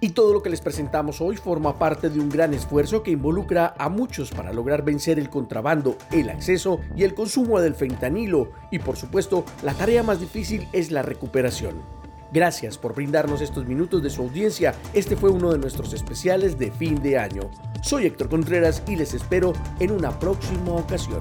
Y 0.00 0.10
todo 0.10 0.32
lo 0.32 0.42
que 0.42 0.50
les 0.50 0.60
presentamos 0.60 1.20
hoy 1.20 1.36
forma 1.36 1.76
parte 1.76 2.08
de 2.08 2.20
un 2.20 2.28
gran 2.28 2.54
esfuerzo 2.54 3.02
que 3.02 3.10
involucra 3.10 3.74
a 3.78 3.88
muchos 3.88 4.30
para 4.30 4.52
lograr 4.52 4.84
vencer 4.84 5.18
el 5.18 5.28
contrabando, 5.28 5.98
el 6.12 6.30
acceso 6.30 6.80
y 6.94 7.02
el 7.02 7.14
consumo 7.14 7.60
del 7.60 7.74
fentanilo. 7.74 8.52
Y 8.70 8.78
por 8.78 8.96
supuesto, 8.96 9.44
la 9.64 9.74
tarea 9.74 10.04
más 10.04 10.20
difícil 10.20 10.68
es 10.72 10.92
la 10.92 11.02
recuperación. 11.02 11.97
Gracias 12.32 12.76
por 12.76 12.94
brindarnos 12.94 13.40
estos 13.40 13.66
minutos 13.66 14.02
de 14.02 14.10
su 14.10 14.22
audiencia. 14.22 14.74
Este 14.92 15.16
fue 15.16 15.30
uno 15.30 15.50
de 15.50 15.58
nuestros 15.58 15.92
especiales 15.94 16.58
de 16.58 16.70
fin 16.70 17.00
de 17.02 17.18
año. 17.18 17.50
Soy 17.82 18.06
Héctor 18.06 18.28
Contreras 18.28 18.82
y 18.86 18.96
les 18.96 19.14
espero 19.14 19.52
en 19.80 19.92
una 19.92 20.18
próxima 20.18 20.72
ocasión. 20.72 21.20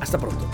Hasta 0.00 0.18
pronto. 0.18 0.46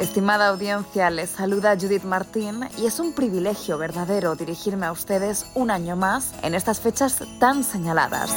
Estimada 0.00 0.48
audiencia, 0.48 1.10
les 1.10 1.30
saluda 1.30 1.76
Judith 1.76 2.04
Martín 2.04 2.60
y 2.78 2.86
es 2.86 3.00
un 3.00 3.12
privilegio 3.12 3.76
verdadero 3.76 4.36
dirigirme 4.36 4.86
a 4.86 4.92
ustedes 4.92 5.46
un 5.54 5.70
año 5.70 5.96
más 5.96 6.32
en 6.42 6.54
estas 6.54 6.80
fechas 6.80 7.18
tan 7.40 7.64
señaladas. 7.64 8.30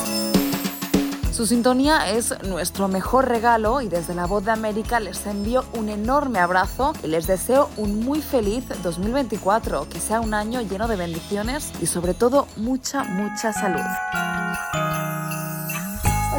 Su 1.32 1.46
sintonía 1.46 2.10
es 2.10 2.34
nuestro 2.44 2.88
mejor 2.88 3.28
regalo 3.28 3.82
y 3.82 3.88
desde 3.88 4.14
la 4.14 4.26
voz 4.26 4.44
de 4.46 4.52
América 4.52 5.00
les 5.00 5.26
envío 5.26 5.64
un 5.74 5.90
enorme 5.90 6.40
abrazo 6.40 6.94
y 7.04 7.08
les 7.08 7.28
deseo 7.28 7.70
un 7.78 8.00
muy 8.04 8.22
feliz 8.22 8.66
2024, 8.84 9.88
que 9.90 10.00
sea 10.00 10.20
un 10.20 10.34
año 10.34 10.62
lleno 10.62 10.88
de 10.88 10.96
bendiciones 10.96 11.72
y 11.82 11.86
sobre 11.86 12.14
todo 12.14 12.48
mucha, 12.58 13.04
mucha 13.04 13.54
salud. 13.54 14.29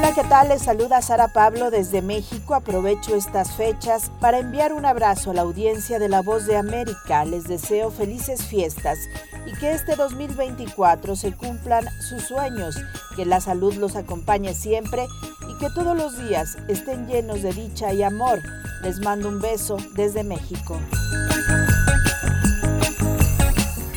Hola, 0.03 0.15
¿qué 0.15 0.25
tal? 0.25 0.49
Les 0.49 0.63
saluda 0.63 1.03
Sara 1.03 1.29
Pablo 1.29 1.71
desde 1.71 2.01
México. 2.01 2.55
Aprovecho 2.55 3.15
estas 3.15 3.53
fechas 3.53 4.11
para 4.19 4.39
enviar 4.39 4.73
un 4.73 4.87
abrazo 4.87 5.31
a 5.31 5.35
la 5.35 5.43
audiencia 5.43 5.99
de 5.99 6.09
La 6.09 6.23
Voz 6.23 6.47
de 6.47 6.57
América. 6.57 7.27
Les 7.27 7.45
deseo 7.45 7.91
felices 7.91 8.43
fiestas 8.43 8.99
y 9.45 9.53
que 9.59 9.73
este 9.73 9.97
2024 9.97 11.17
se 11.17 11.33
cumplan 11.37 11.85
sus 12.01 12.23
sueños, 12.23 12.79
que 13.15 13.27
la 13.27 13.43
salud 13.43 13.75
los 13.75 13.95
acompañe 13.95 14.55
siempre 14.55 15.07
y 15.47 15.59
que 15.59 15.69
todos 15.69 15.95
los 15.95 16.17
días 16.17 16.57
estén 16.67 17.07
llenos 17.07 17.43
de 17.43 17.53
dicha 17.53 17.93
y 17.93 18.03
amor. 18.03 18.41
Les 18.83 19.01
mando 19.01 19.29
un 19.29 19.39
beso 19.39 19.77
desde 19.97 20.25
México. 20.25 20.81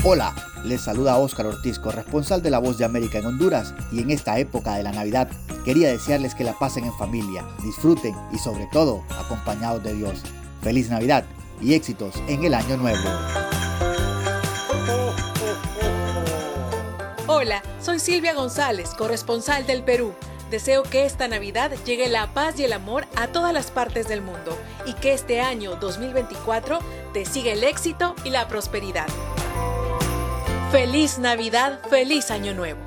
Hola, 0.03 0.35
les 0.63 0.81
saluda 0.81 1.17
Óscar 1.17 1.45
Ortiz, 1.45 1.79
corresponsal 1.79 2.41
de 2.41 2.49
La 2.49 2.59
Voz 2.59 2.77
de 2.77 2.85
América 2.85 3.17
en 3.17 3.25
Honduras 3.25 3.73
y 3.91 4.01
en 4.01 4.11
esta 4.11 4.39
época 4.39 4.75
de 4.75 4.83
la 4.83 4.91
Navidad 4.91 5.29
quería 5.65 5.89
desearles 5.89 6.35
que 6.35 6.43
la 6.43 6.57
pasen 6.57 6.85
en 6.85 6.97
familia, 6.97 7.45
disfruten 7.63 8.15
y 8.31 8.37
sobre 8.37 8.67
todo 8.71 9.03
acompañados 9.17 9.83
de 9.83 9.93
Dios. 9.93 10.21
Feliz 10.61 10.89
Navidad 10.89 11.25
y 11.61 11.73
éxitos 11.73 12.15
en 12.27 12.43
el 12.43 12.53
año 12.53 12.77
nuevo. 12.77 13.03
Hola, 17.27 17.61
soy 17.81 17.99
Silvia 17.99 18.33
González, 18.33 18.91
corresponsal 18.97 19.65
del 19.65 19.83
Perú. 19.83 20.13
Deseo 20.49 20.83
que 20.83 21.05
esta 21.05 21.27
Navidad 21.27 21.71
llegue 21.83 22.07
la 22.09 22.33
paz 22.33 22.59
y 22.59 22.63
el 22.63 22.73
amor 22.73 23.07
a 23.15 23.27
todas 23.27 23.53
las 23.53 23.71
partes 23.71 24.07
del 24.07 24.21
mundo 24.21 24.57
y 24.85 24.93
que 24.93 25.13
este 25.13 25.41
año 25.41 25.75
2024 25.77 26.79
te 27.11 27.25
siga 27.25 27.51
el 27.51 27.63
éxito 27.63 28.15
y 28.23 28.29
la 28.29 28.47
prosperidad. 28.47 29.07
Feliz 30.73 31.19
Navidad, 31.19 31.81
feliz 31.87 32.31
Año 32.31 32.55
Nuevo. 32.55 32.79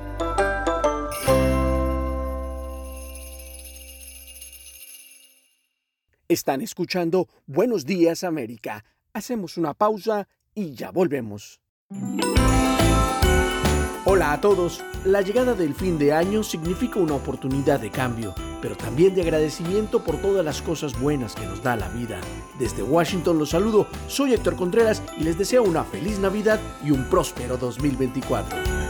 Están 6.27 6.59
escuchando 6.59 7.29
Buenos 7.45 7.85
Días 7.85 8.25
América. 8.25 8.83
Hacemos 9.13 9.55
una 9.55 9.73
pausa 9.73 10.27
y 10.53 10.73
ya 10.73 10.91
volvemos. 10.91 11.61
Hola 14.09 14.31
a 14.31 14.39
todos. 14.39 14.81
La 15.03 15.21
llegada 15.21 15.53
del 15.53 15.75
fin 15.75 15.97
de 15.99 16.13
año 16.13 16.41
significa 16.41 16.97
una 16.97 17.13
oportunidad 17.13 17.81
de 17.81 17.91
cambio, 17.91 18.33
pero 18.61 18.77
también 18.77 19.13
de 19.13 19.21
agradecimiento 19.21 20.01
por 20.01 20.15
todas 20.21 20.45
las 20.45 20.61
cosas 20.61 20.97
buenas 20.97 21.35
que 21.35 21.45
nos 21.45 21.61
da 21.61 21.75
la 21.75 21.89
vida. 21.89 22.21
Desde 22.57 22.83
Washington 22.83 23.37
los 23.37 23.49
saludo, 23.49 23.85
soy 24.07 24.33
Héctor 24.33 24.55
Contreras 24.55 25.03
y 25.17 25.25
les 25.25 25.37
deseo 25.37 25.63
una 25.63 25.83
feliz 25.83 26.19
Navidad 26.19 26.57
y 26.85 26.91
un 26.91 27.03
próspero 27.09 27.57
2024. 27.57 28.86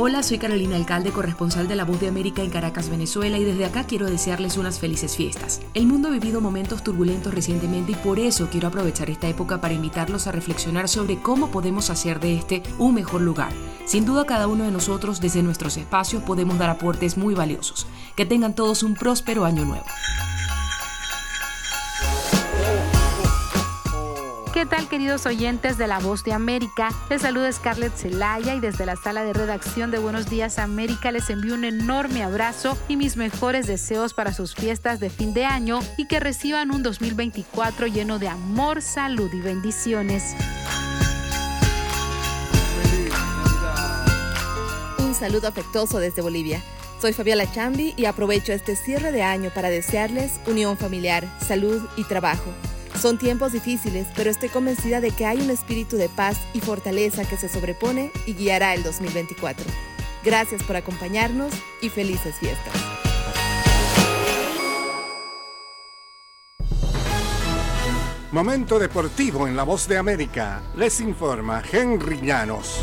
Hola, 0.00 0.22
soy 0.22 0.38
Carolina 0.38 0.76
Alcalde, 0.76 1.10
corresponsal 1.10 1.66
de 1.66 1.74
La 1.74 1.84
Voz 1.84 1.98
de 1.98 2.06
América 2.06 2.44
en 2.44 2.50
Caracas, 2.50 2.88
Venezuela, 2.88 3.36
y 3.36 3.42
desde 3.42 3.64
acá 3.64 3.82
quiero 3.82 4.06
desearles 4.06 4.56
unas 4.56 4.78
felices 4.78 5.16
fiestas. 5.16 5.60
El 5.74 5.88
mundo 5.88 6.06
ha 6.06 6.12
vivido 6.12 6.40
momentos 6.40 6.84
turbulentos 6.84 7.34
recientemente 7.34 7.90
y 7.90 7.94
por 7.96 8.20
eso 8.20 8.48
quiero 8.48 8.68
aprovechar 8.68 9.10
esta 9.10 9.26
época 9.26 9.60
para 9.60 9.74
invitarlos 9.74 10.28
a 10.28 10.32
reflexionar 10.32 10.88
sobre 10.88 11.18
cómo 11.18 11.50
podemos 11.50 11.90
hacer 11.90 12.20
de 12.20 12.36
este 12.36 12.62
un 12.78 12.94
mejor 12.94 13.22
lugar. 13.22 13.52
Sin 13.86 14.04
duda 14.04 14.24
cada 14.24 14.46
uno 14.46 14.62
de 14.62 14.70
nosotros 14.70 15.20
desde 15.20 15.42
nuestros 15.42 15.76
espacios 15.76 16.22
podemos 16.22 16.58
dar 16.58 16.70
aportes 16.70 17.16
muy 17.16 17.34
valiosos. 17.34 17.88
Que 18.14 18.24
tengan 18.24 18.54
todos 18.54 18.84
un 18.84 18.94
próspero 18.94 19.44
año 19.44 19.64
nuevo. 19.64 19.84
¿Qué 24.58 24.66
tal 24.66 24.88
queridos 24.88 25.24
oyentes 25.24 25.78
de 25.78 25.86
La 25.86 26.00
Voz 26.00 26.24
de 26.24 26.32
América? 26.32 26.88
Les 27.08 27.22
saluda 27.22 27.52
Scarlett 27.52 27.94
Zelaya 27.94 28.56
y 28.56 28.60
desde 28.60 28.86
la 28.86 28.96
sala 28.96 29.22
de 29.22 29.32
redacción 29.32 29.92
de 29.92 30.00
Buenos 30.00 30.28
Días 30.28 30.58
América 30.58 31.12
les 31.12 31.30
envío 31.30 31.54
un 31.54 31.64
enorme 31.64 32.24
abrazo 32.24 32.76
y 32.88 32.96
mis 32.96 33.16
mejores 33.16 33.68
deseos 33.68 34.14
para 34.14 34.32
sus 34.32 34.56
fiestas 34.56 34.98
de 34.98 35.10
fin 35.10 35.32
de 35.32 35.44
año 35.44 35.78
y 35.96 36.08
que 36.08 36.18
reciban 36.18 36.72
un 36.72 36.82
2024 36.82 37.86
lleno 37.86 38.18
de 38.18 38.26
amor, 38.26 38.82
salud 38.82 39.32
y 39.32 39.40
bendiciones. 39.40 40.34
Un 44.98 45.14
saludo 45.14 45.46
afectuoso 45.46 46.00
desde 46.00 46.20
Bolivia. 46.20 46.60
Soy 47.00 47.12
Fabiola 47.12 47.48
Chambi 47.48 47.94
y 47.96 48.06
aprovecho 48.06 48.52
este 48.52 48.74
cierre 48.74 49.12
de 49.12 49.22
año 49.22 49.52
para 49.54 49.70
desearles 49.70 50.40
unión 50.48 50.76
familiar, 50.76 51.32
salud 51.46 51.80
y 51.96 52.02
trabajo. 52.02 52.52
Son 53.00 53.16
tiempos 53.16 53.52
difíciles, 53.52 54.08
pero 54.16 54.28
estoy 54.28 54.48
convencida 54.48 55.00
de 55.00 55.12
que 55.12 55.24
hay 55.24 55.40
un 55.40 55.50
espíritu 55.50 55.96
de 55.96 56.08
paz 56.08 56.36
y 56.52 56.60
fortaleza 56.60 57.24
que 57.24 57.36
se 57.36 57.48
sobrepone 57.48 58.10
y 58.26 58.34
guiará 58.34 58.74
el 58.74 58.82
2024. 58.82 59.64
Gracias 60.24 60.64
por 60.64 60.74
acompañarnos 60.74 61.52
y 61.80 61.90
felices 61.90 62.34
fiestas. 62.40 62.74
Momento 68.32 68.80
deportivo 68.80 69.46
en 69.46 69.56
La 69.56 69.62
Voz 69.62 69.86
de 69.86 69.96
América. 69.96 70.60
Les 70.76 71.00
informa 71.00 71.62
Henry 71.70 72.20
Llanos. 72.20 72.80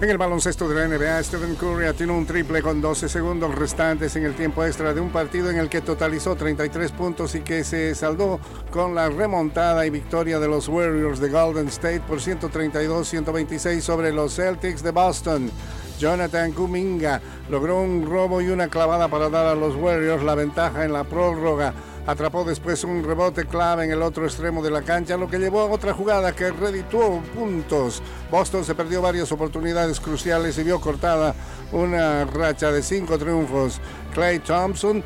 En 0.00 0.10
el 0.10 0.18
baloncesto 0.18 0.68
de 0.68 0.74
la 0.74 0.88
NBA, 0.88 1.22
Stephen 1.22 1.54
Curry 1.54 1.90
tiene 1.94 2.12
un 2.12 2.26
triple 2.26 2.60
con 2.62 2.80
12 2.80 3.08
segundos 3.08 3.54
restantes 3.54 4.14
en 4.16 4.24
el 4.24 4.34
tiempo 4.34 4.64
extra 4.64 4.92
de 4.92 5.00
un 5.00 5.10
partido 5.10 5.50
en 5.50 5.56
el 5.56 5.68
que 5.70 5.80
totalizó 5.80 6.34
33 6.34 6.90
puntos 6.92 7.34
y 7.36 7.40
que 7.40 7.64
se 7.64 7.94
saldó 7.94 8.40
con 8.70 8.94
la 8.94 9.08
remontada 9.08 9.86
y 9.86 9.90
victoria 9.90 10.40
de 10.40 10.48
los 10.48 10.68
Warriors 10.68 11.20
de 11.20 11.30
Golden 11.30 11.68
State 11.68 12.00
por 12.00 12.18
132-126 12.18 13.80
sobre 13.80 14.12
los 14.12 14.34
Celtics 14.34 14.82
de 14.82 14.90
Boston. 14.90 15.50
Jonathan 15.98 16.52
Kuminga 16.52 17.20
logró 17.48 17.80
un 17.80 18.04
robo 18.04 18.42
y 18.42 18.48
una 18.48 18.68
clavada 18.68 19.08
para 19.08 19.30
dar 19.30 19.46
a 19.46 19.54
los 19.54 19.76
Warriors 19.76 20.24
la 20.24 20.34
ventaja 20.34 20.84
en 20.84 20.92
la 20.92 21.04
prórroga. 21.04 21.72
Atrapó 22.06 22.44
después 22.44 22.84
un 22.84 23.02
rebote 23.02 23.46
clave 23.46 23.84
en 23.84 23.90
el 23.90 24.02
otro 24.02 24.26
extremo 24.26 24.62
de 24.62 24.70
la 24.70 24.82
cancha, 24.82 25.16
lo 25.16 25.28
que 25.28 25.38
llevó 25.38 25.60
a 25.60 25.70
otra 25.70 25.94
jugada 25.94 26.32
que 26.32 26.50
redituó 26.50 27.22
puntos. 27.34 28.02
Boston 28.30 28.62
se 28.62 28.74
perdió 28.74 29.00
varias 29.00 29.32
oportunidades 29.32 30.00
cruciales 30.00 30.58
y 30.58 30.64
vio 30.64 30.80
cortada 30.80 31.34
una 31.72 32.26
racha 32.26 32.70
de 32.70 32.82
cinco 32.82 33.16
triunfos. 33.16 33.80
Clay 34.12 34.38
Thompson 34.40 35.02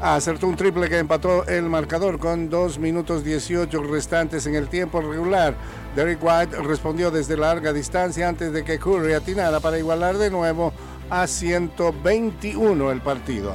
acertó 0.00 0.46
un 0.46 0.56
triple 0.56 0.88
que 0.88 0.98
empató 0.98 1.46
el 1.46 1.64
marcador 1.64 2.18
con 2.18 2.48
2 2.48 2.78
minutos 2.78 3.24
18 3.24 3.82
restantes 3.82 4.46
en 4.46 4.54
el 4.54 4.68
tiempo 4.68 5.02
regular. 5.02 5.54
Derek 5.94 6.22
White 6.22 6.56
respondió 6.62 7.10
desde 7.10 7.36
larga 7.36 7.74
distancia 7.74 8.26
antes 8.26 8.54
de 8.54 8.64
que 8.64 8.78
Curry 8.78 9.12
atinara 9.12 9.60
para 9.60 9.78
igualar 9.78 10.16
de 10.16 10.30
nuevo 10.30 10.72
a 11.10 11.26
121 11.26 12.90
el 12.90 13.02
partido. 13.02 13.54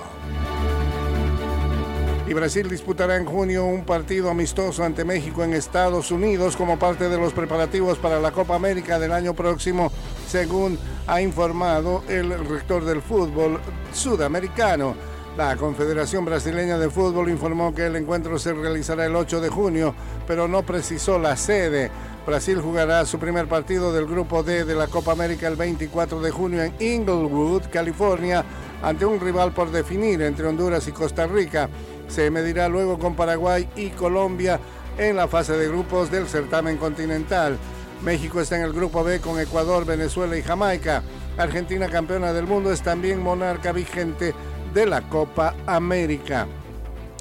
Y 2.26 2.34
Brasil 2.34 2.70
disputará 2.70 3.18
en 3.18 3.26
junio 3.26 3.66
un 3.66 3.84
partido 3.84 4.30
amistoso 4.30 4.84
ante 4.84 5.04
México 5.04 5.44
en 5.44 5.54
Estados 5.54 6.10
Unidos 6.10 6.56
como 6.56 6.80
parte 6.80 7.10
de 7.10 7.18
los 7.18 7.34
preparativos 7.34 7.98
para 7.98 8.22
la 8.22 8.32
Copa 8.32 8.56
América 8.56 8.98
del 8.98 9.12
año 9.12 9.34
próximo, 9.34 9.92
según 10.26 10.80
ha 11.06 11.22
informado 11.22 12.02
el 12.08 12.30
rector 12.48 12.86
del 12.86 13.02
fútbol 13.02 13.60
sudamericano. 13.94 14.96
La 15.36 15.58
Confederación 15.58 16.24
Brasileña 16.24 16.78
de 16.78 16.90
Fútbol 16.90 17.30
informó 17.30 17.74
que 17.74 17.88
el 17.88 17.96
encuentro 17.98 18.40
se 18.40 18.54
realizará 18.54 19.06
el 19.06 19.16
8 19.16 19.42
de 19.42 19.50
junio, 19.50 19.94
pero 20.26 20.48
no 20.48 20.64
precisó 20.64 21.20
la 21.20 21.36
sede. 21.36 21.92
Brasil 22.26 22.62
jugará 22.62 23.06
su 23.06 23.20
primer 23.20 23.48
partido 23.48 23.92
del 23.92 24.06
Grupo 24.06 24.44
D 24.44 24.64
de 24.64 24.76
la 24.76 24.88
Copa 24.88 25.12
América 25.12 25.48
el 25.48 25.58
24 25.58 26.22
de 26.22 26.32
junio 26.32 26.64
en 26.64 26.74
Inglewood, 26.80 27.64
California, 27.70 28.46
ante 28.82 29.06
un 29.06 29.20
rival 29.20 29.54
por 29.54 29.72
definir 29.72 30.22
entre 30.22 30.48
Honduras 30.48 30.88
y 30.88 30.92
Costa 30.92 31.26
Rica. 31.26 31.68
Se 32.14 32.30
medirá 32.30 32.70
luego 32.70 33.00
con 33.00 33.16
Paraguay 33.16 33.68
y 33.76 33.90
Colombia 33.90 34.60
en 35.00 35.16
la 35.16 35.28
fase 35.28 35.54
de 35.54 35.68
grupos 35.68 36.12
del 36.12 36.28
certamen 36.28 36.78
continental. 36.78 37.58
México 38.04 38.40
está 38.40 38.56
en 38.56 38.62
el 38.62 38.72
grupo 38.72 39.04
B 39.04 39.20
con 39.20 39.40
Ecuador, 39.40 39.84
Venezuela 39.84 40.38
y 40.38 40.44
Jamaica. 40.44 41.02
Argentina, 41.40 41.90
campeona 41.90 42.32
del 42.32 42.46
mundo, 42.46 42.72
es 42.72 42.84
también 42.84 43.20
monarca 43.20 43.72
vigente 43.72 44.36
de 44.76 44.86
la 44.86 45.02
Copa 45.10 45.56
América. 45.66 46.46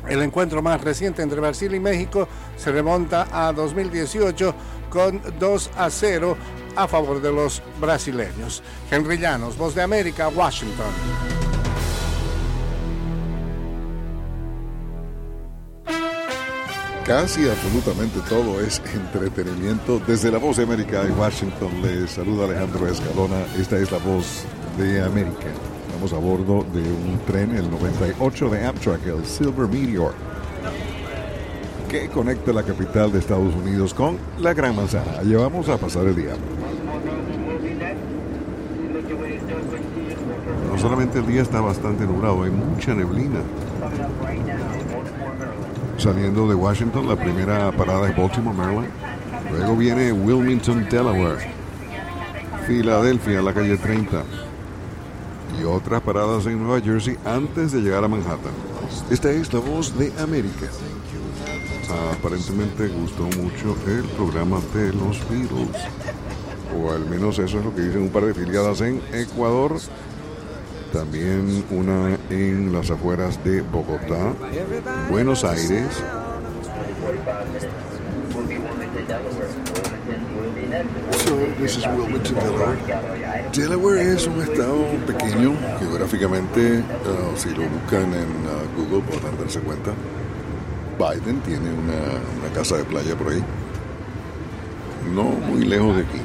El 0.06 0.20
encuentro 0.20 0.60
más 0.60 0.82
reciente 0.82 1.22
entre 1.22 1.40
Brasil 1.40 1.74
y 1.74 1.80
México 1.80 2.28
se 2.58 2.70
remonta 2.70 3.28
a 3.32 3.50
2018 3.54 4.54
con 4.90 5.22
2 5.38 5.70
a 5.74 5.88
0 5.88 6.36
a 6.76 6.86
favor 6.86 7.22
de 7.22 7.32
los 7.32 7.62
brasileños. 7.80 8.62
Henry 8.90 9.16
Llanos, 9.16 9.56
Voz 9.56 9.74
de 9.74 9.80
América, 9.80 10.28
Washington. 10.28 11.41
Casi 17.06 17.48
absolutamente 17.48 18.20
todo 18.28 18.60
es 18.60 18.80
entretenimiento. 18.94 20.00
Desde 20.06 20.30
la 20.30 20.38
Voz 20.38 20.58
de 20.58 20.62
América 20.62 21.02
en 21.02 21.18
Washington 21.18 21.82
les 21.82 22.12
saluda 22.12 22.44
Alejandro 22.44 22.86
Escalona. 22.86 23.44
Esta 23.58 23.76
es 23.78 23.90
la 23.90 23.98
Voz 23.98 24.44
de 24.78 25.02
América. 25.02 25.48
Estamos 25.86 26.12
a 26.12 26.18
bordo 26.18 26.64
de 26.72 26.80
un 26.80 27.18
tren, 27.26 27.56
el 27.56 27.68
98 27.68 28.48
de 28.50 28.66
Amtrak, 28.66 29.04
el 29.04 29.26
Silver 29.26 29.68
Meteor, 29.68 30.14
que 31.88 32.08
conecta 32.08 32.52
la 32.52 32.62
capital 32.62 33.10
de 33.10 33.18
Estados 33.18 33.52
Unidos 33.52 33.92
con 33.92 34.16
la 34.38 34.54
Gran 34.54 34.76
Manzana. 34.76 35.18
Allí 35.18 35.34
vamos 35.34 35.68
a 35.68 35.78
pasar 35.78 36.06
el 36.06 36.14
día. 36.14 36.34
No 40.70 40.78
solamente 40.78 41.18
el 41.18 41.26
día 41.26 41.42
está 41.42 41.60
bastante 41.60 42.06
nublado, 42.06 42.44
hay 42.44 42.50
mucha 42.50 42.94
neblina. 42.94 43.40
Saliendo 45.98 46.48
de 46.48 46.54
Washington, 46.54 47.08
la 47.08 47.16
primera 47.16 47.70
parada 47.72 48.08
es 48.08 48.16
Baltimore, 48.16 48.56
Maryland. 48.56 48.88
Luego 49.50 49.76
viene 49.76 50.12
Wilmington, 50.12 50.86
Delaware. 50.90 51.46
Filadelfia, 52.66 53.42
la 53.42 53.52
calle 53.52 53.76
30. 53.76 54.24
Y 55.60 55.64
otras 55.64 56.00
paradas 56.00 56.46
en 56.46 56.62
Nueva 56.62 56.80
Jersey 56.80 57.16
antes 57.24 57.72
de 57.72 57.80
llegar 57.80 58.02
a 58.02 58.08
Manhattan. 58.08 58.52
Esta 59.10 59.30
es 59.30 59.52
la 59.52 59.60
voz 59.60 59.96
de 59.96 60.12
América. 60.20 60.66
Aparentemente 62.18 62.88
gustó 62.88 63.24
mucho 63.24 63.76
el 63.86 64.04
programa 64.16 64.60
de 64.74 64.92
los 64.94 65.20
Beatles. 65.28 65.76
O 66.80 66.90
al 66.90 67.04
menos 67.06 67.38
eso 67.38 67.58
es 67.58 67.64
lo 67.64 67.74
que 67.74 67.82
dicen 67.82 68.02
un 68.02 68.08
par 68.08 68.24
de 68.24 68.34
filiadas 68.34 68.80
en 68.80 69.02
Ecuador 69.12 69.78
también 70.92 71.64
una 71.70 72.16
en 72.30 72.72
las 72.72 72.90
afueras 72.90 73.42
de 73.44 73.62
Bogotá, 73.62 74.34
Buenos 75.10 75.44
Aires. 75.44 75.88
So, 81.24 81.36
this 81.58 81.76
is 81.76 81.86
Wilmington, 81.86 82.34
Delaware. 82.34 82.76
Delaware 83.52 84.12
es 84.12 84.26
un 84.26 84.40
estado 84.42 84.84
pequeño 85.06 85.54
geográficamente, 85.78 86.78
uh, 86.80 87.36
si 87.36 87.50
lo 87.50 87.68
buscan 87.68 88.12
en 88.14 88.28
uh, 88.46 88.76
Google 88.76 89.02
podrán 89.02 89.38
darse 89.38 89.60
cuenta. 89.60 89.92
Biden 90.98 91.40
tiene 91.40 91.70
una, 91.72 91.94
una 92.40 92.52
casa 92.54 92.76
de 92.76 92.84
playa 92.84 93.16
por 93.16 93.32
ahí, 93.32 93.42
no 95.14 95.24
muy 95.24 95.64
lejos 95.64 95.96
de 95.96 96.02
aquí, 96.02 96.20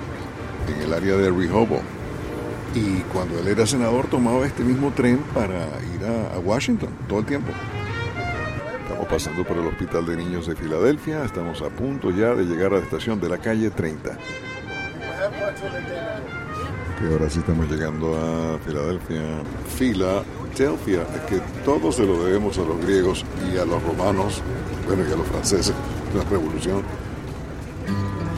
en 0.76 0.82
el 0.84 0.94
área 0.94 1.16
de 1.16 1.32
Rehoboth. 1.32 1.97
Y 2.74 3.02
cuando 3.14 3.40
él 3.40 3.48
era 3.48 3.66
senador 3.66 4.08
tomaba 4.08 4.46
este 4.46 4.64
mismo 4.64 4.92
tren 4.92 5.20
para 5.34 5.68
ir 5.96 6.06
a, 6.06 6.40
Washington 6.40 6.90
todo 7.08 7.20
el 7.20 7.26
tiempo. 7.26 7.52
Estamos 8.84 9.08
pasando 9.08 9.44
por 9.44 9.58
el 9.58 9.68
Hospital 9.68 10.06
de 10.06 10.18
Niños 10.18 10.48
de 10.48 10.56
Filadelfia, 10.56 11.24
estamos 11.24 11.62
a 11.62 11.70
punto 11.70 12.12
ya 12.12 12.34
de 12.34 12.46
llegar 12.46 12.74
a 12.74 12.78
la 12.78 12.84
estación 12.84 13.20
de 13.20 13.30
la 13.30 13.38
calle 13.38 13.70
30. 13.70 14.18
Que 17.00 17.14
ahora 17.14 17.30
sí 17.30 17.40
estamos 17.40 17.70
llegando 17.70 18.16
a 18.18 18.58
Filadelfia. 18.60 19.22
Filadelfia, 19.76 21.02
es 21.02 21.22
que 21.30 21.42
todo 21.64 21.92
se 21.92 22.06
lo 22.06 22.24
debemos 22.24 22.58
a 22.58 22.62
los 22.62 22.80
griegos 22.84 23.26
y 23.52 23.58
a 23.58 23.66
los 23.66 23.82
romanos, 23.84 24.42
bueno, 24.88 25.04
y 25.08 25.12
a 25.12 25.16
los 25.16 25.28
franceses, 25.28 25.74
la 26.16 26.24
revolución, 26.30 26.84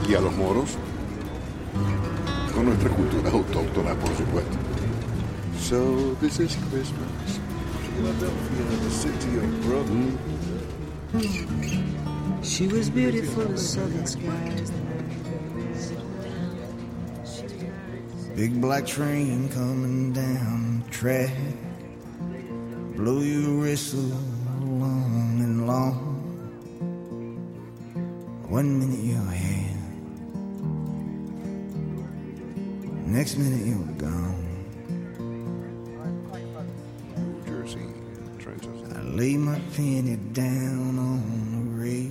y 0.09 0.15
a 0.15 0.21
los 0.21 0.35
moros, 0.35 0.77
nuestra 2.69 2.89
cultura 2.89 3.29
autóctona, 3.32 3.95
por 3.95 4.15
supuesto. 4.15 4.58
So 5.60 6.15
this 6.21 6.39
is 6.39 6.55
Christmas. 6.69 7.39
Philadelphia, 7.95 8.65
the 8.84 8.91
city 8.91 9.38
of 9.38 9.49
brother. 9.65 10.17
She 12.43 12.67
was 12.67 12.89
beautiful 12.89 13.51
as 13.51 13.73
southern 13.73 14.05
skies. 14.05 14.71
Big 18.36 18.62
black 18.62 18.86
train 18.86 19.49
coming 19.49 20.13
down 20.13 20.84
the 20.86 20.91
track. 20.91 21.34
Blow 22.95 23.21
your 23.21 23.62
whistle 23.62 24.13
long 24.62 25.41
and 25.41 25.65
long. 25.67 25.98
Next 33.29 33.37
minute 33.37 33.63
you're 33.63 34.09
gone. 34.09 34.33
I 38.95 39.01
lay 39.03 39.37
my 39.37 39.59
penny 39.75 40.17
down 40.33 40.97
on 40.97 41.21
the 41.53 41.79
rail. 41.79 42.09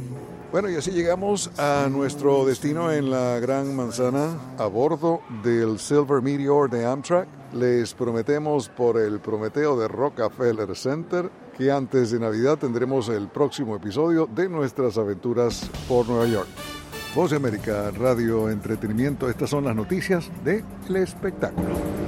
Bueno, 0.53 0.71
y 0.71 0.77
así 0.77 0.93
llegamos 0.93 1.51
a 1.59 1.89
nuestro 1.91 2.47
destino 2.47 2.93
en 2.93 3.11
la 3.11 3.41
Gran 3.41 3.75
Manzana 3.75 4.39
a 4.59 4.67
bordo 4.67 5.21
del 5.43 5.81
Silver 5.81 6.23
Meteor 6.23 6.71
de 6.71 6.87
Amtrak. 6.87 7.27
Les 7.53 7.95
prometemos 7.95 8.69
por 8.69 8.97
el 8.97 9.19
Prometeo 9.19 9.77
de 9.77 9.89
Rockefeller 9.89 10.77
Center 10.77 11.29
que 11.57 11.73
antes 11.73 12.13
de 12.13 12.21
Navidad 12.21 12.59
tendremos 12.59 13.09
el 13.09 13.27
próximo 13.27 13.75
episodio 13.75 14.29
de 14.33 14.49
nuestras 14.49 14.97
aventuras 14.97 15.69
por 15.89 16.09
Nueva 16.09 16.27
York. 16.27 16.78
Voz 17.15 17.31
de 17.31 17.37
América, 17.37 17.91
Radio 17.91 18.51
Entretenimiento, 18.51 19.29
estas 19.29 19.51
son 19.51 19.65
las 19.65 19.75
noticias 19.75 20.31
del 20.45 20.65
espectáculo. 20.97 22.08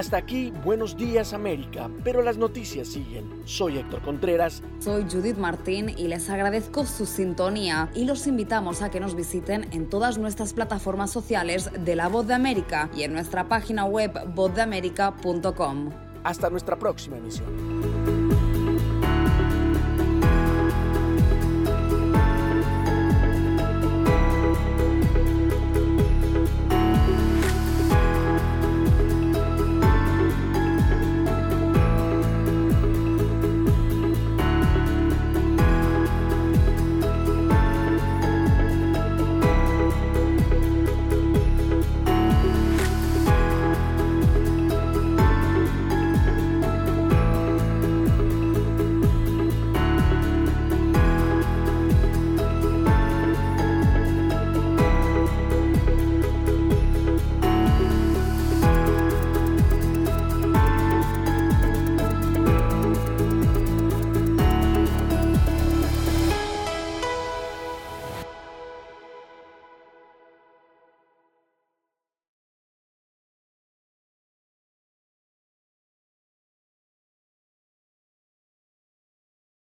Hasta 0.00 0.16
aquí, 0.16 0.50
buenos 0.64 0.96
días 0.96 1.34
América, 1.34 1.90
pero 2.02 2.22
las 2.22 2.38
noticias 2.38 2.88
siguen. 2.88 3.42
Soy 3.44 3.76
Héctor 3.76 4.00
Contreras. 4.00 4.62
Soy 4.78 5.04
Judith 5.10 5.36
Martín 5.36 5.90
y 5.90 6.08
les 6.08 6.30
agradezco 6.30 6.86
su 6.86 7.04
sintonía 7.04 7.90
y 7.94 8.06
los 8.06 8.26
invitamos 8.26 8.80
a 8.80 8.90
que 8.90 8.98
nos 8.98 9.14
visiten 9.14 9.68
en 9.72 9.90
todas 9.90 10.16
nuestras 10.16 10.54
plataformas 10.54 11.10
sociales 11.10 11.70
de 11.78 11.96
La 11.96 12.08
Voz 12.08 12.26
de 12.26 12.34
América 12.34 12.88
y 12.96 13.02
en 13.02 13.12
nuestra 13.12 13.48
página 13.48 13.84
web 13.84 14.12
vozdeamerica.com. 14.34 15.90
Hasta 16.24 16.48
nuestra 16.48 16.78
próxima 16.78 17.18
emisión. 17.18 18.19